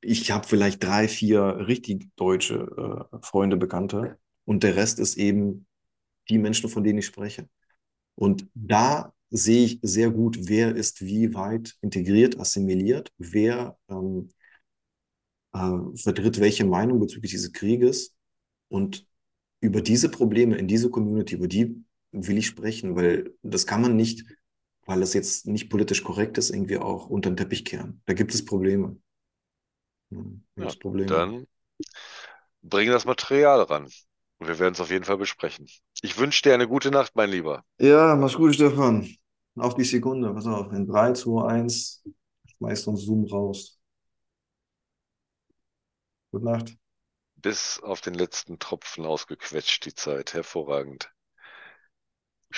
ich 0.00 0.30
habe 0.30 0.46
vielleicht 0.46 0.82
drei, 0.82 1.08
vier 1.08 1.66
richtig 1.66 2.08
deutsche 2.16 3.08
äh, 3.12 3.18
Freunde, 3.22 3.56
Bekannte 3.56 4.18
und 4.44 4.62
der 4.62 4.76
Rest 4.76 4.98
ist 4.98 5.16
eben 5.16 5.66
die 6.28 6.38
Menschen, 6.38 6.68
von 6.68 6.84
denen 6.84 6.98
ich 6.98 7.06
spreche. 7.06 7.48
Und 8.14 8.46
da 8.54 9.14
sehe 9.30 9.64
ich 9.64 9.78
sehr 9.82 10.10
gut, 10.10 10.38
wer 10.42 10.74
ist 10.76 11.02
wie 11.02 11.32
weit 11.34 11.76
integriert, 11.80 12.38
assimiliert, 12.38 13.12
wer 13.16 13.78
ähm, 13.88 14.28
äh, 15.52 15.96
vertritt 15.96 16.40
welche 16.40 16.64
Meinung 16.64 17.00
bezüglich 17.00 17.32
dieses 17.32 17.52
Krieges. 17.52 18.14
Und 18.68 19.06
über 19.60 19.80
diese 19.80 20.10
Probleme 20.10 20.56
in 20.56 20.66
dieser 20.66 20.90
Community, 20.90 21.36
über 21.36 21.48
die 21.48 21.84
will 22.10 22.38
ich 22.38 22.46
sprechen, 22.46 22.96
weil 22.96 23.34
das 23.42 23.66
kann 23.66 23.80
man 23.80 23.96
nicht, 23.96 24.24
weil 24.86 25.00
das 25.00 25.14
jetzt 25.14 25.46
nicht 25.46 25.70
politisch 25.70 26.02
korrekt 26.02 26.38
ist, 26.38 26.50
irgendwie 26.50 26.78
auch 26.78 27.08
unter 27.08 27.30
den 27.30 27.36
Teppich 27.36 27.64
kehren. 27.64 28.02
Da 28.06 28.14
gibt 28.14 28.34
es 28.34 28.44
Probleme. 28.44 28.96
Ja, 30.56 30.70
Probleme. 30.80 31.06
Dann 31.06 31.46
bring 32.62 32.90
das 32.90 33.04
Material 33.04 33.62
ran. 33.62 33.88
Und 34.38 34.48
wir 34.48 34.58
werden 34.58 34.74
es 34.74 34.80
auf 34.80 34.90
jeden 34.90 35.04
Fall 35.04 35.18
besprechen. 35.18 35.66
Ich 36.02 36.18
wünsche 36.18 36.42
dir 36.42 36.54
eine 36.54 36.66
gute 36.66 36.90
Nacht, 36.90 37.12
mein 37.14 37.30
Lieber. 37.30 37.64
Ja, 37.78 38.16
mach's 38.16 38.34
gut, 38.34 38.54
Stefan. 38.54 39.08
Auf 39.54 39.74
die 39.74 39.84
Sekunde. 39.84 40.32
Pass 40.34 40.46
auf. 40.46 40.72
In 40.72 40.86
3, 40.86 41.12
2, 41.12 41.46
1 41.46 42.02
schmeißt 42.56 42.88
uns 42.88 43.02
Zoom 43.02 43.24
raus. 43.26 43.78
Gute 46.32 46.46
Nacht. 46.46 46.76
Bis 47.36 47.78
auf 47.80 48.00
den 48.00 48.14
letzten 48.14 48.58
Tropfen 48.58 49.04
ausgequetscht 49.04 49.84
die 49.84 49.94
Zeit. 49.94 50.32
Hervorragend. 50.32 51.12